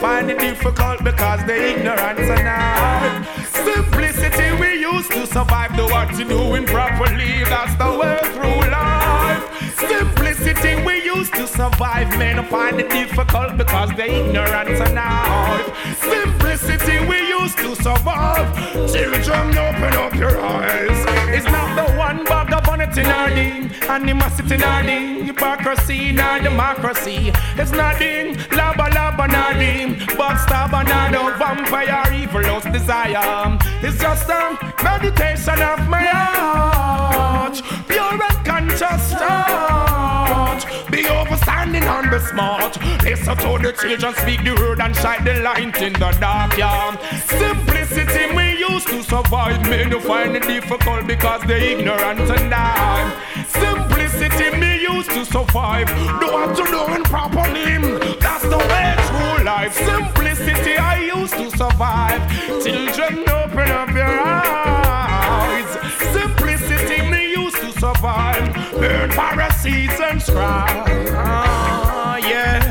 [0.00, 3.22] Find it difficult because they ignorance and now.
[3.52, 5.76] Simplicity we used to survive.
[5.76, 7.44] Do what you doing properly.
[7.44, 9.44] That's the way through life.
[9.76, 12.08] Simplicity we used to survive.
[12.18, 15.66] Men find it difficult because they ignorance and now.
[16.00, 18.48] Simplicity we used to survive.
[18.90, 20.98] Children, open up your eyes.
[21.28, 22.59] It's not the one bag
[22.90, 27.32] of vanity nor the animosity nor the hypocrisy nor democracy.
[27.56, 33.58] It's nothing laba laba nor the backstabber nor the vampire evil lost desire.
[33.82, 37.62] It's just a meditation of my heart.
[37.88, 40.64] Pure and conscious thought.
[40.90, 42.76] Be overstanding and be smart.
[43.04, 46.56] Listen to the children speak the word and shine the light in the dark.
[46.56, 46.96] Yeah.
[47.26, 49.60] Simplicity we used to survive.
[49.68, 53.06] Men who find it difficult because they ignorant and die.
[53.48, 55.88] Simplicity me used to survive.
[56.20, 57.76] Do what you doing properly.
[58.18, 59.74] That's the way true life.
[59.74, 62.20] Simplicity I used to survive.
[62.64, 65.70] Children, open up your eyes.
[66.12, 68.52] Simplicity me used to survive.
[68.72, 71.10] Burn parasites and strife.
[71.12, 72.70] Ah, yeah.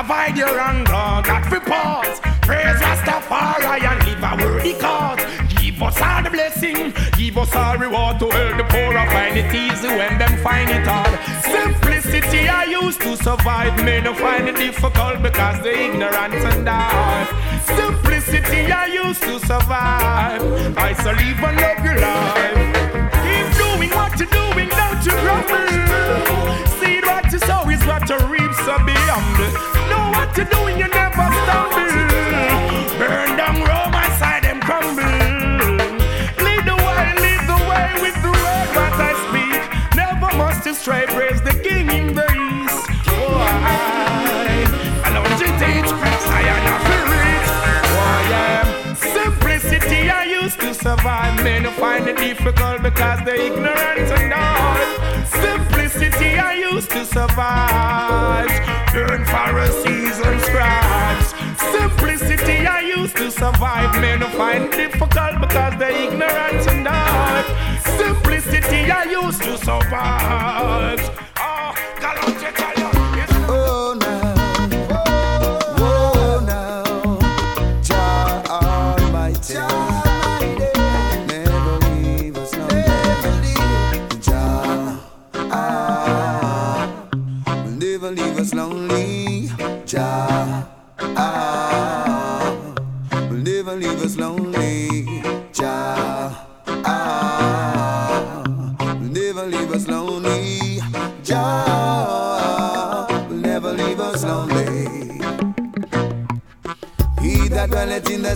[0.00, 2.06] Avoid your anger, that report.
[2.48, 4.07] Praise Rastafari and
[6.58, 10.36] blessing, give us our reward to help the poor and find it easy when them
[10.42, 11.18] find it hard.
[11.42, 17.26] Simplicity I used to survive, men who find it difficult because they ignorant and die.
[17.64, 20.42] Simplicity I used to survive.
[20.76, 22.58] I shall live and love your life.
[23.24, 25.68] Keep doing what you're doing, don't you grumble.
[26.80, 29.52] See what you sow is what you reap, so be humble.
[29.90, 32.07] Know what you're doing, you never stumble.
[50.88, 51.44] Survive.
[51.44, 54.76] Men find it difficult because they're ignorant and all.
[55.44, 58.48] Simplicity I used to survive.
[58.94, 61.28] Learn Pharisees and scribes.
[61.76, 63.90] Simplicity I used to survive.
[64.00, 67.46] Men find it difficult because they're ignorant and dark.
[68.00, 71.27] Simplicity I used to survive.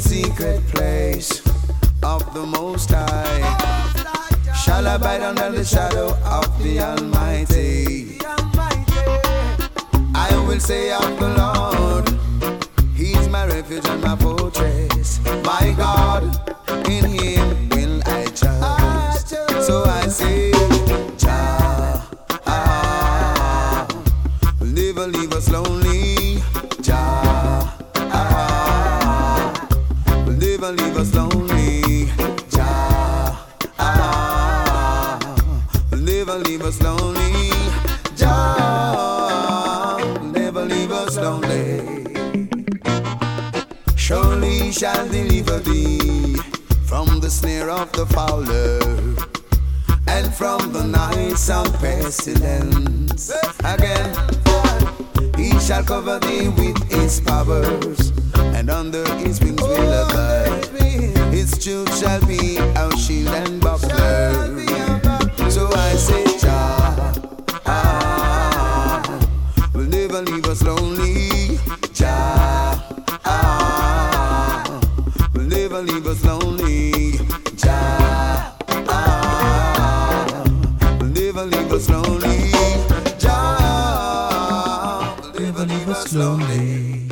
[0.03, 1.41] Secret place
[2.03, 3.43] of the Most High
[4.55, 8.19] shall abide under the shadow of the Almighty.
[10.15, 12.07] I will say of the Lord,
[12.95, 15.21] He's my refuge and my fortress.
[15.45, 16.23] My God,
[16.89, 19.29] in Him will I trust.
[19.67, 20.53] So I say,
[21.17, 22.03] Jah,
[22.47, 23.87] ah,
[24.59, 26.43] will never leave us lonely.
[26.83, 27.32] Jah,
[46.87, 48.79] from the snare of the fowler
[50.07, 53.33] and from the noisome pestilence.
[53.65, 54.09] Again,
[55.37, 58.13] he shall cover thee with his powers,
[58.57, 60.67] and under his wings will abide.
[61.33, 64.33] His truth shall be our shield and buckler.
[65.51, 67.13] So I say, Jah,
[67.67, 69.21] ah,
[69.75, 71.42] will never leave us lonely.
[76.13, 77.13] Us lonely.
[77.57, 78.55] Jah,
[78.87, 80.45] ah,
[81.01, 82.53] never leave us lonely.
[83.19, 87.09] Jah, never leave us lonely.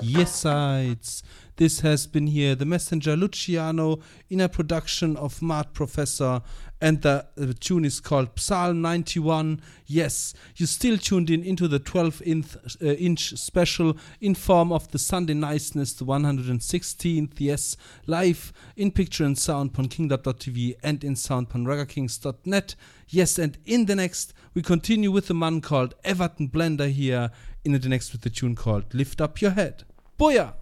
[0.00, 1.24] Yes, sides.
[1.56, 3.98] This has been here the messenger Luciano
[4.30, 6.40] in a production of Mad Professor,
[6.80, 9.60] and the, the tune is called Psalm 91.
[9.86, 12.46] Yes, you still tuned in into the 12 inch,
[12.82, 17.32] uh, inch special in form of the Sunday Niceness, the 116th.
[17.38, 17.76] Yes,
[18.06, 22.74] live in picture and sound on kingdom.tv and in sound on raggakings.net.
[23.08, 27.30] Yes, and in the next, we continue with the man called Everton Blender here.
[27.64, 29.84] In the next, with the tune called Lift Up Your Head.
[30.18, 30.54] Booyah!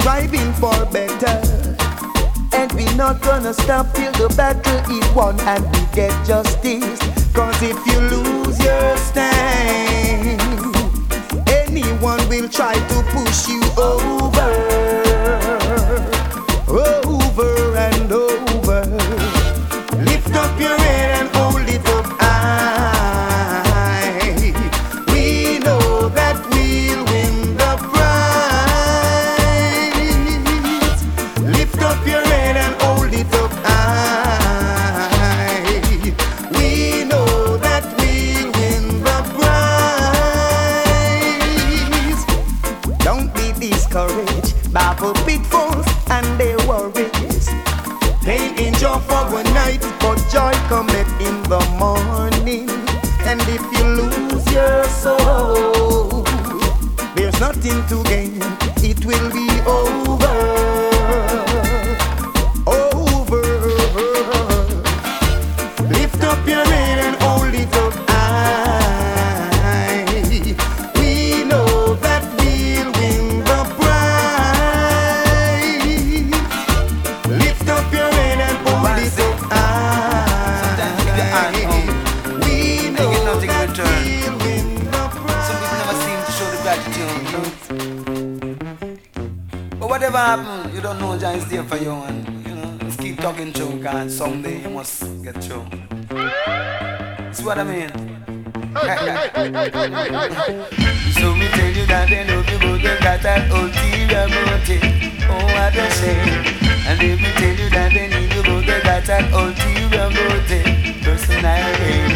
[0.00, 1.36] Striving for better.
[2.52, 7.00] And we not gonna stop till the battle is won and we get justice.
[7.32, 10.40] Cause if you lose your stand,
[11.48, 13.62] anyone will try to push you.
[13.76, 15.07] Over
[57.68, 58.57] nothing to gain.
[90.18, 93.52] Happens, you don't know Jah is there for you, and you know, just keep talking
[93.52, 95.64] through, because someday you must get through.
[97.30, 97.88] See what I mean?
[101.14, 104.82] So me tell you that they love you, but they got that ulterior motive.
[105.30, 106.34] Oh, what a shame.
[106.90, 110.66] And if me tell you that they need you, but they got that ulterior motive.
[111.06, 112.10] Personal gain.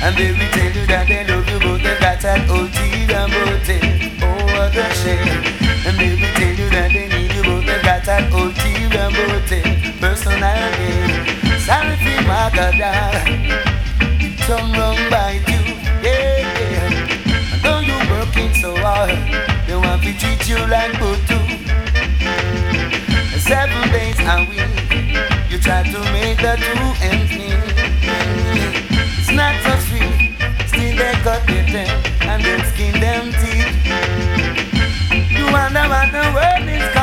[0.00, 3.84] And they will tell you that they love you, but they got that ulterior motive.
[4.24, 5.44] Oh, what a shame.
[5.84, 7.11] And they will tell you that they
[7.82, 10.00] got that ulterior motive.
[10.00, 11.10] Personal gain.
[11.60, 13.14] Sorry for my God.
[14.46, 15.62] Some wrong by you,
[16.02, 17.52] yeah, yeah.
[17.52, 19.14] And though you working so hard,
[19.66, 21.38] they want to treat you like Butu.
[23.38, 24.74] Seven days a week,
[25.50, 27.58] you try to make the two ends meet.
[29.18, 30.34] It's not so sweet,
[30.66, 33.70] still they cut their teeth and then skin them teeth.
[35.30, 37.01] You wonder what the world is host,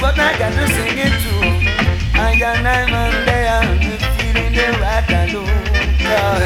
[0.00, 1.44] but I got to sing it too.
[2.16, 3.60] I got nine man there,
[4.16, 5.60] feeling the right alone.
[6.00, 6.40] God.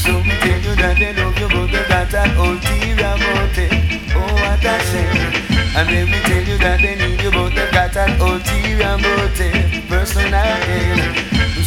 [0.00, 3.76] So we tell you that they love you, but they got an ulterior motive.
[4.16, 5.40] Oh, what a shame.
[5.76, 9.84] And then we tell you that they need you, but they got an ulterior motive.
[9.88, 10.98] Personal gain.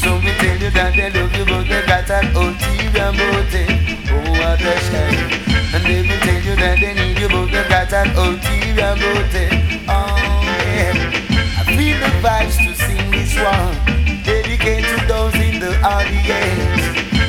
[0.02, 3.70] So we tell you that they love you, but they got an ulterior motive.
[4.10, 5.30] Oh, what a shame.
[5.78, 9.63] And then we tell you that they need you, but they got an ulterior motive.
[12.24, 13.76] Vibes to sing this one.
[14.24, 16.84] Dedicate to those in the audience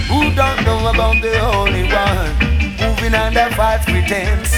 [0.07, 2.31] who don't know about the Holy One.
[2.79, 4.55] Moving under false pretense.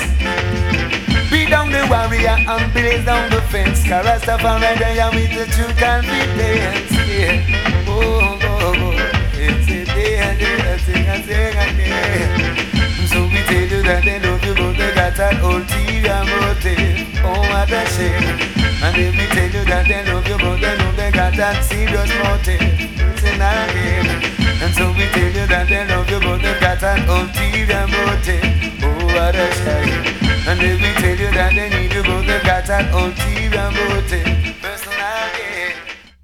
[1.30, 3.80] Beat down the warrior and blaze down the fence.
[3.84, 6.92] Rastafari, they are with the true confidence.
[7.08, 7.40] Yeah.
[7.88, 9.40] Oh, oh, oh.
[9.40, 13.08] It's a day and day, I sing and sing again.
[13.08, 17.24] So we tell you that they love you, but they got an ulterior motive.
[17.24, 18.65] Oh, what a shame.
[18.86, 22.62] And we tell you that they love you, but they they got that serious motive.
[24.62, 28.46] And so we tell you that they love you, but they got ulterior motive.
[28.86, 29.90] Oh, what a shame.
[30.46, 34.46] And tell you that they need you, but they got ulterior motive.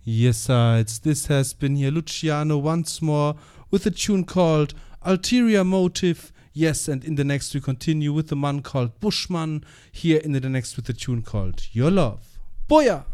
[0.05, 3.35] Yes, sir, it's this has been here Luciano once more
[3.73, 4.75] with a tune called
[5.05, 6.33] Ulterior Motive.
[6.53, 9.65] Yes, and in the next we continue with the man called Bushman.
[9.91, 12.32] Here in the next with the tune called Your Love.
[12.73, 13.05] Boya!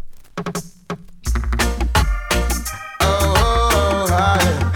[3.00, 4.67] Oh, oh, oh, they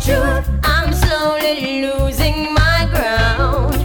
[0.00, 3.76] truth, I'm slowly losing my ground.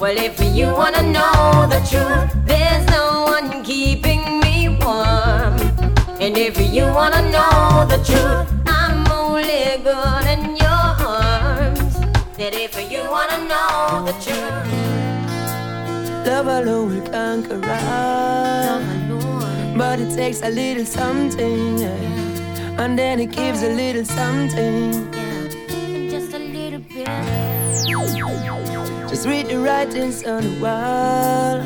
[0.00, 5.56] Well, if you wanna know the truth, there's no one keeping me warm.
[6.24, 11.94] And if you wanna know the truth, I'm only good in your arms.
[12.38, 14.88] That if you wanna know the truth,
[16.26, 18.80] Love alone will conquer all.
[19.76, 22.82] But it takes a little something, yeah.
[22.82, 25.27] and then it gives a little something.
[29.08, 31.60] Just read the writings on the wall,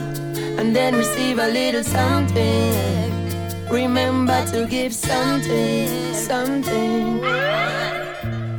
[0.58, 3.68] and then receive a little something.
[3.68, 7.20] Remember to give something, something.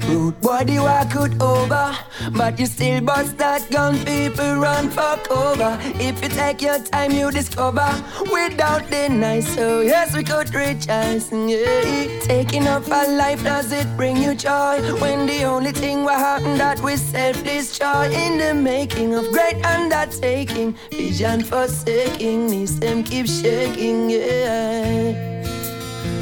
[0.07, 1.97] Rude body walk out over,
[2.33, 3.97] but you still bust that gun.
[4.05, 5.77] People run for cover.
[5.99, 7.89] If you take your time, you discover
[8.31, 9.39] without deny.
[9.39, 10.87] So yes, we could reach.
[10.87, 12.19] Yeah.
[12.21, 14.81] Taking up a life, does it bring you joy?
[14.99, 20.75] When the only thing what happen that we self-destroy in the making of great undertaking,
[20.91, 24.09] vision forsaking, knees them keep shaking.
[24.09, 25.42] Yeah.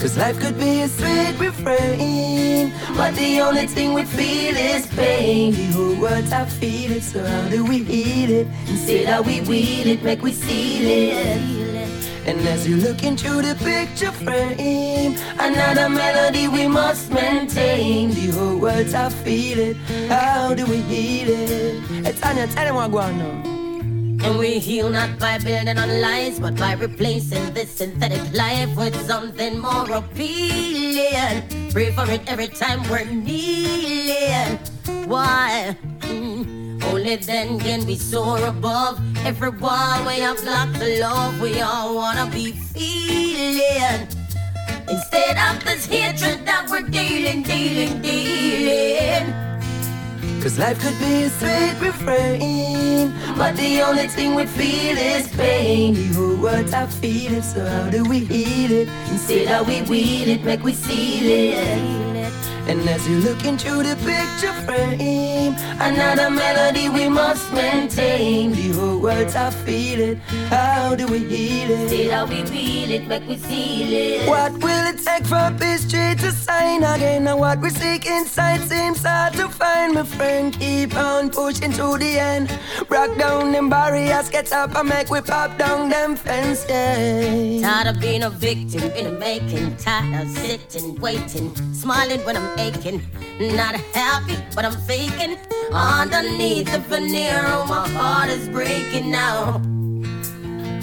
[0.02, 5.54] Cause life could be a sweet refrain But the only thing we feel is pain
[5.54, 8.48] The whole world's I feel so how do we heal it?
[8.68, 13.54] Instead how we weed it, make we seal it And as you look into the
[13.64, 19.78] picture frame Another melody we must maintain The whole world's I feel it,
[20.10, 22.08] how do we heal it?
[22.08, 23.51] It's Tanya, tell them what going on
[24.24, 28.96] And we heal not by building on lies, but by replacing this synthetic life with
[29.08, 31.44] something more appealing.
[31.72, 34.60] Pray for it every time we're kneeling.
[35.08, 35.76] Why?
[36.02, 41.62] Mm, Only then can we soar above every wall we have blocked the love we
[41.62, 44.08] all wanna be feeling.
[44.88, 49.51] Instead of this hatred that we're dealing, dealing, dealing.
[50.42, 55.94] Cause life could be a sweet refrain But the only thing we feel is pain.
[56.42, 58.90] World's I feel it, so how do we heal it?
[59.12, 63.96] Instead how we weed it, make we seal it And as you look into the
[64.06, 70.18] picture frame Another melody we must maintain The whole world's I feel it,
[70.50, 71.82] how do we heal it?
[71.82, 74.28] Instead how we feel it, make we seal it.
[74.28, 77.28] What will it take for history to sign again?
[77.28, 80.54] And what we seek inside seems hard to find, my friend.
[80.60, 82.50] Keep on pushing to the end.
[82.88, 87.62] Break down them barriers, get up and make we pop down them fences.
[87.62, 89.76] Tired of being a victim in the making.
[89.78, 93.02] Tired of sitting, waiting, smiling when I'm aching.
[93.40, 95.38] Not happy, but I'm faking.
[95.72, 99.62] Underneath the veneer, oh, my heart is breaking now.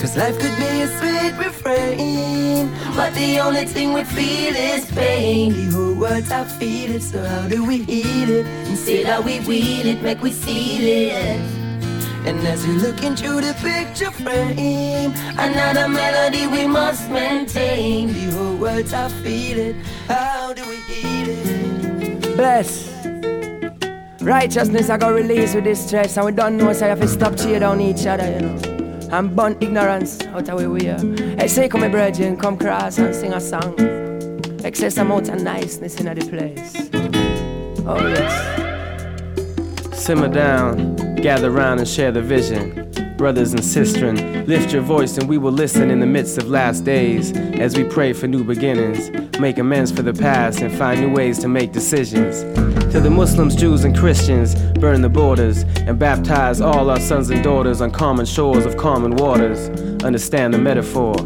[0.01, 5.53] Cause life could be a sweet refrain But the only thing we feel is pain
[5.53, 8.47] The whole world's I feel it, so how do we heal it?
[8.69, 11.41] Instead how we weed it, make we seal it
[12.29, 18.57] And as we look into the picture frame Another melody we must maintain The whole
[18.57, 19.77] world's I feel it,
[20.07, 21.58] how do we heal it?
[22.39, 22.89] Bless
[24.21, 27.09] Righteousness I got released with this stress, and we don't know so I have to
[27.09, 29.09] stop cheer down each other, you know.
[29.11, 31.01] And burn ignorance out where we are.
[31.37, 33.75] Hey, say come, my brethren, come cross and sing a song.
[34.63, 36.89] Excess amount of niceness in the place.
[37.85, 38.68] Oh yes.
[39.99, 42.91] Simmer down, gather round and share the vision.
[43.17, 46.85] Brothers and sisters, lift your voice and we will listen in the midst of last
[46.85, 49.11] days as we pray for new beginnings,
[49.41, 52.43] make amends for the past, and find new ways to make decisions.
[52.93, 57.43] To the Muslims, Jews, and Christians, burn the borders and baptize all our sons and
[57.43, 59.69] daughters on common shores of common waters.
[60.05, 61.17] Understand the metaphor.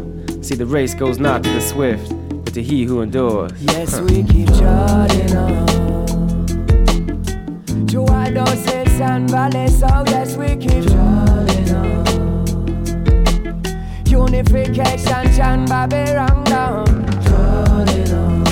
[0.41, 2.09] See, the race goes not to the swift,
[2.43, 3.51] but to he who endures.
[3.61, 5.52] Yes, we keep charting on.
[8.33, 12.03] To hills and valleys, so yes, we keep charting on.
[14.07, 16.85] Unification, John Babylon down.
[17.25, 18.43] Charting on.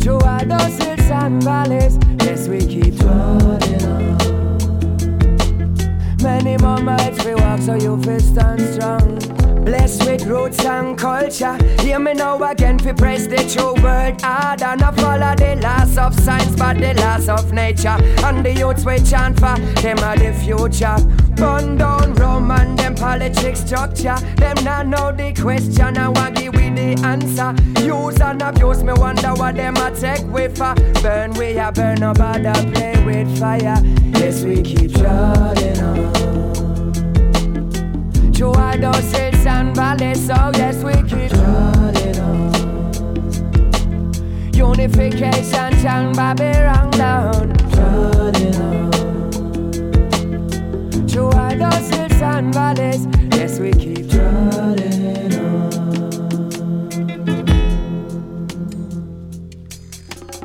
[0.00, 4.16] To our hills and valleys, yes, we keep charting on.
[6.22, 9.37] Many more miles we walk, so you feel stand strong.
[9.68, 11.54] Blessed with roots and culture.
[11.82, 14.18] Hear me now again, we praise the true word.
[14.22, 17.98] Hard and not follow the laws of science, but the laws of nature.
[18.24, 20.96] And the youths we chant for, them are the future.
[21.36, 24.16] Burn down Rome and them politics structure.
[24.36, 27.54] Them not know the question, I want give we the answer.
[27.84, 30.74] Use and abuse, me wonder what them a take with for.
[31.02, 33.82] Burn we a burn, nobody play with fire.
[34.16, 35.98] Yes, we keep trotting on.
[36.16, 36.47] Oh.
[38.38, 42.54] To our those hills and valleys, so yes, we keep trotting on.
[44.54, 47.56] Unification, John Babylon down.
[47.72, 49.30] Trotting on.
[51.08, 55.34] To our those hills and valleys, yes, we keep trotting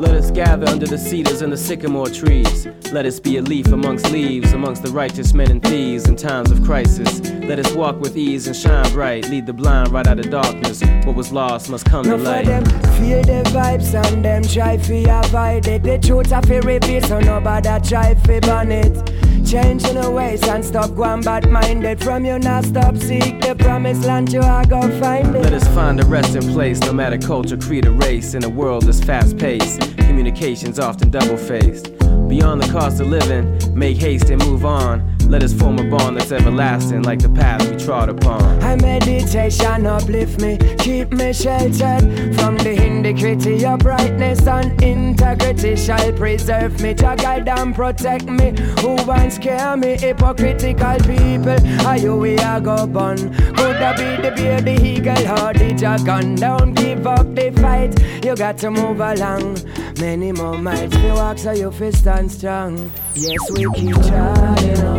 [0.03, 2.67] Let us gather under the cedars and the sycamore trees.
[2.91, 6.51] Let us be a leaf amongst leaves, amongst the righteous men and thieves in times
[6.51, 7.21] of crisis.
[7.29, 10.83] Let us walk with ease and shine bright, lead the blind right out of darkness.
[11.05, 12.45] What was lost must come to No for light.
[12.45, 15.83] them feel the vibes and them try fi avoid it.
[15.83, 19.09] The truth I fi reveal so nobody try fi ban it.
[19.47, 22.03] Changing the ways and stop going bad minded.
[22.03, 25.43] From you now stop seek the promised land you are go find it.
[25.43, 28.83] Let us find a resting place, no matter culture, creed, or race, in a world
[28.83, 29.92] that's fast paced.
[30.13, 31.97] Communications often double faced.
[32.27, 35.12] Beyond the cost of living, make haste and move on.
[35.27, 38.41] Let us form a bond that's everlasting, like the path we trod upon.
[38.61, 43.55] I meditation uplift me, keep me sheltered from the iniquity.
[43.55, 48.53] Your brightness and integrity shall preserve me, to guide and protect me.
[48.81, 49.97] Who wants scare me?
[49.97, 53.17] Hypocritical people, are you we are go bun?
[53.17, 56.35] Could that be the beer, the eagle, or the dragon?
[56.35, 59.57] Don't give up the fight, you got to move along.
[59.99, 62.91] Many more miles we walk, so you feel stand strong.
[63.15, 64.92] Yes, we keep trying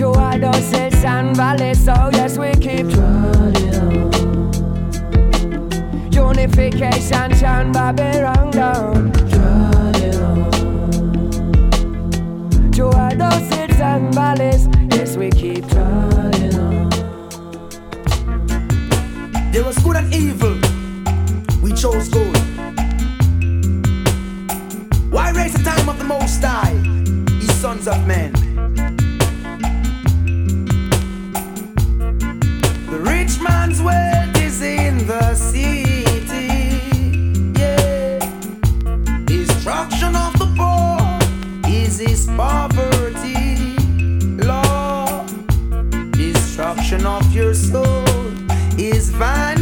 [0.00, 4.52] our those hills and valleys, so yes, we keep trotting on.
[6.12, 9.12] Unification, John Babylon down.
[9.12, 10.50] Trotting on.
[12.72, 16.90] To our those hills and valleys, yes, we keep trotting on.
[19.52, 20.54] There was good and evil.
[21.62, 22.36] We chose good.
[25.10, 26.72] Why raise the time of the Most High,
[27.40, 28.41] ye sons of men?
[33.42, 35.84] Man's wealth is in the city.
[37.58, 38.18] Yeah.
[39.24, 43.76] Destruction of the poor is his poverty.
[44.48, 48.04] Lord, destruction of your soul
[48.78, 49.61] is vanity.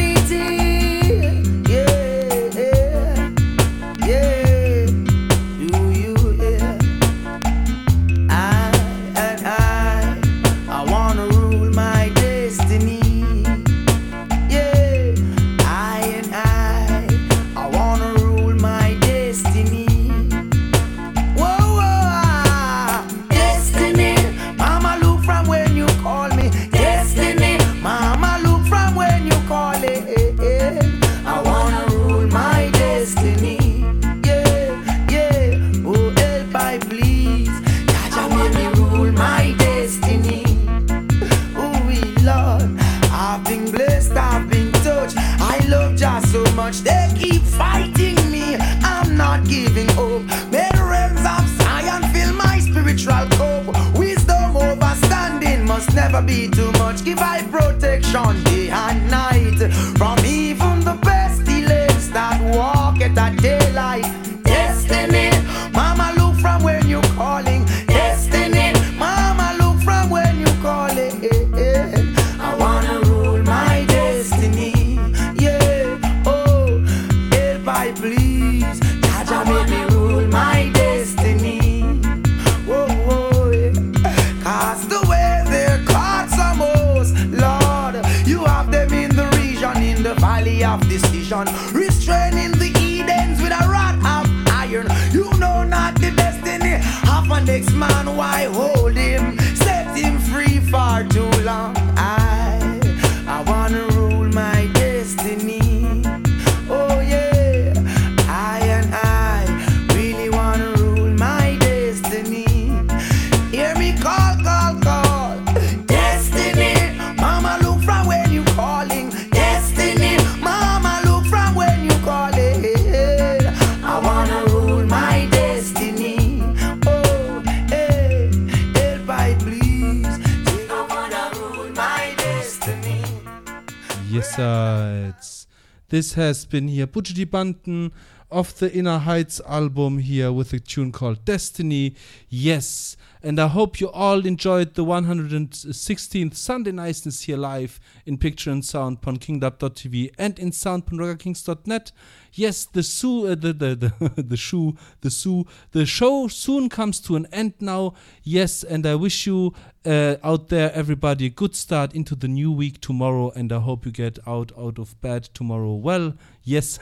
[136.14, 137.92] Has been here Buju Banton
[138.30, 141.94] of the Inner Heights album here with a tune called Destiny.
[142.28, 148.50] Yes, and I hope you all enjoyed the 116th Sunday Niceness here live in picture
[148.50, 151.92] and sound on kingdub.tv and in sound on raggakings.net.
[152.32, 157.16] Yes, the uh, the the the, the shoe, the soo, the show soon comes to
[157.16, 157.94] an end now.
[158.22, 159.54] Yes, and I wish you
[159.84, 163.86] uh, out there, everybody, a good start into the new week tomorrow, and I hope
[163.86, 165.72] you get out out of bed tomorrow.
[165.72, 166.78] Well, yes,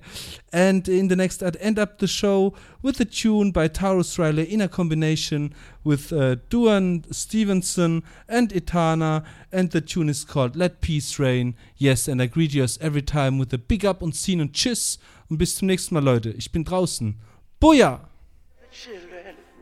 [0.52, 4.52] and in the next, I'd end up the show with a tune by Tarrus Riley
[4.52, 5.54] in a combination
[5.84, 9.22] with uh, Duane Stephenson and Etana,
[9.52, 11.54] and the tune is called Let Peace Reign.
[11.76, 14.54] Yes, and I greet you as every time with a big up und Scene und
[14.54, 14.98] Tschüss
[15.28, 16.30] und bis zum nächsten Mal, Leute.
[16.30, 17.16] Ich bin draußen.
[17.60, 18.08] Boja!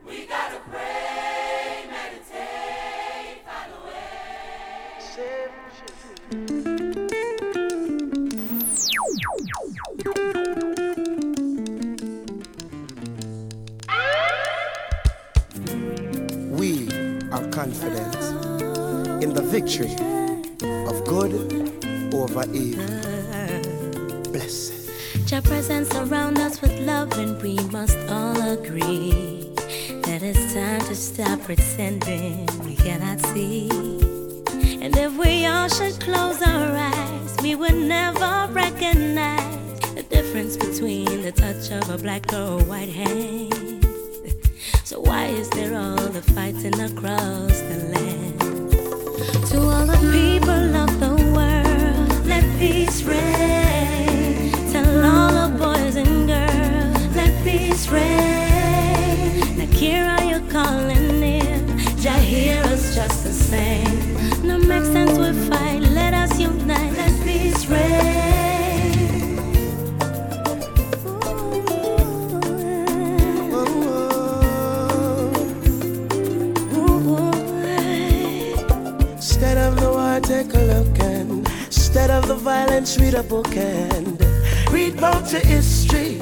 [0.09, 0.25] We
[17.61, 19.91] in the victory
[20.87, 21.33] of good
[22.13, 22.85] over evil.
[24.31, 24.89] Blessed.
[25.29, 29.51] Your presence around us with love, and we must all agree
[30.03, 33.69] that it's time to stop pretending we cannot see.
[34.81, 41.23] And if we all should close our eyes, we would never recognize the difference between
[41.23, 43.68] the touch of a black or a white hand.
[44.89, 48.39] So why is there all the fighting across the land?
[49.51, 54.51] To all the people of the world, let peace reign.
[54.71, 59.57] Tell all the boys and girls, let peace reign.
[59.59, 61.77] Now, Kira, you're calling in.
[61.99, 64.18] Jah hear us just the same.
[82.49, 84.19] Violence, read a book and
[84.71, 86.17] read about your history.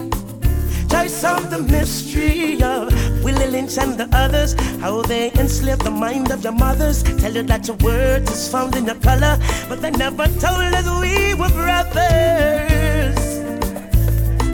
[0.89, 2.83] Try solve the mystery of
[3.23, 4.51] Willie Lynch and the others,
[4.81, 6.97] how they enslaved the mind of your mothers.
[7.21, 9.39] Tell you that your word is found in your color,
[9.69, 13.19] but they never told us we were brothers,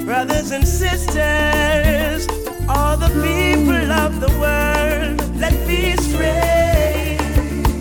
[0.06, 2.22] brothers and sisters.
[2.70, 7.18] All the people of the world, let peace reign.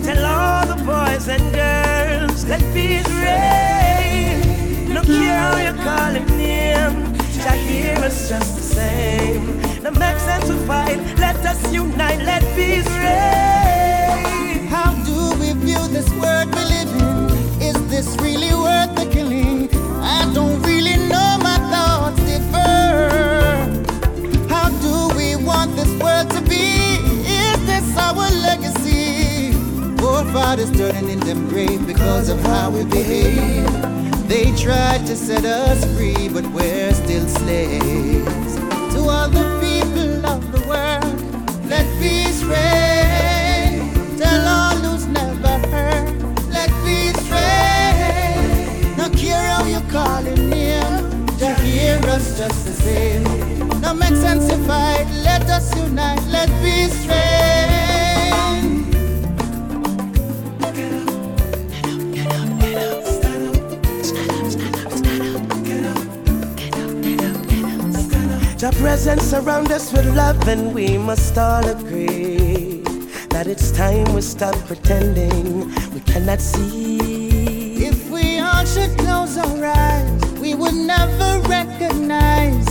[0.05, 2.02] Tell all the boys and girls,
[2.47, 4.93] let peace reign.
[4.93, 9.61] No care how you call him name, Jah hear us just the same.
[9.83, 14.67] No make sense to fight, let us unite, let peace reign.
[14.67, 16.51] How do we view this world
[30.33, 33.69] Forefathers turning in them grave because of how we behave.
[34.27, 38.55] They tried to set us free, but we're still slaves.
[38.95, 43.93] To all the people of the world, let peace reign.
[44.17, 46.19] Tell all who's never heard,
[46.49, 48.97] let peace reign.
[48.97, 53.23] No care how you call him name, to hear us just the same.
[53.81, 57.62] No make sense to fight, let us unite, let peace reign.
[68.63, 72.81] Your presence surround us with love, and we must all agree
[73.27, 77.85] that it's time we stop pretending we cannot see.
[77.85, 82.65] If we all should close our eyes, we would never recognize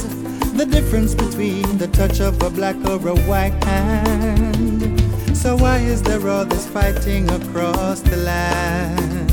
[0.54, 4.98] the difference between the touch of a black or a white hand.
[5.36, 9.28] So why is there all this fighting across the land?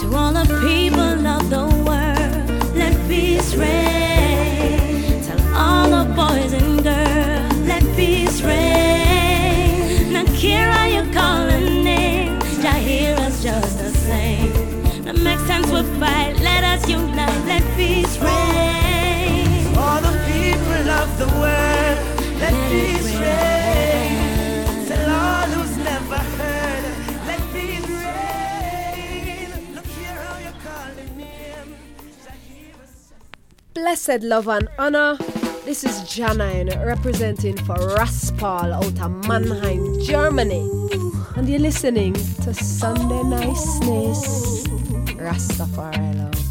[0.00, 3.85] To all the people of the world, let peace reign.
[15.72, 19.76] Make sense we fight, let us unite, let peace reign.
[19.76, 21.98] All the people of the world,
[22.40, 24.86] let peace reign.
[24.86, 26.84] Tell all who's never heard,
[27.26, 29.74] let peace reign.
[29.74, 31.74] Look here how you calling him.
[33.74, 35.16] Blessed love and honor.
[35.64, 40.70] This is Janine representing for Raspal out of Mannheim, Germany.
[41.36, 44.55] And you're listening to Sunday Niceness.
[45.26, 46.42] Rastafari love.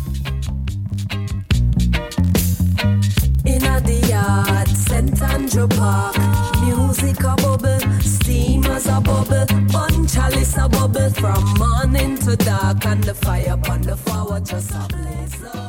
[3.46, 5.22] Inna the yard, St.
[5.22, 6.18] Andrew Park.
[6.66, 13.02] Music a bubble, steamers a bubble, bun chalice a bubble from morning to dark, and
[13.06, 15.65] the fire upon the floor just a blaze.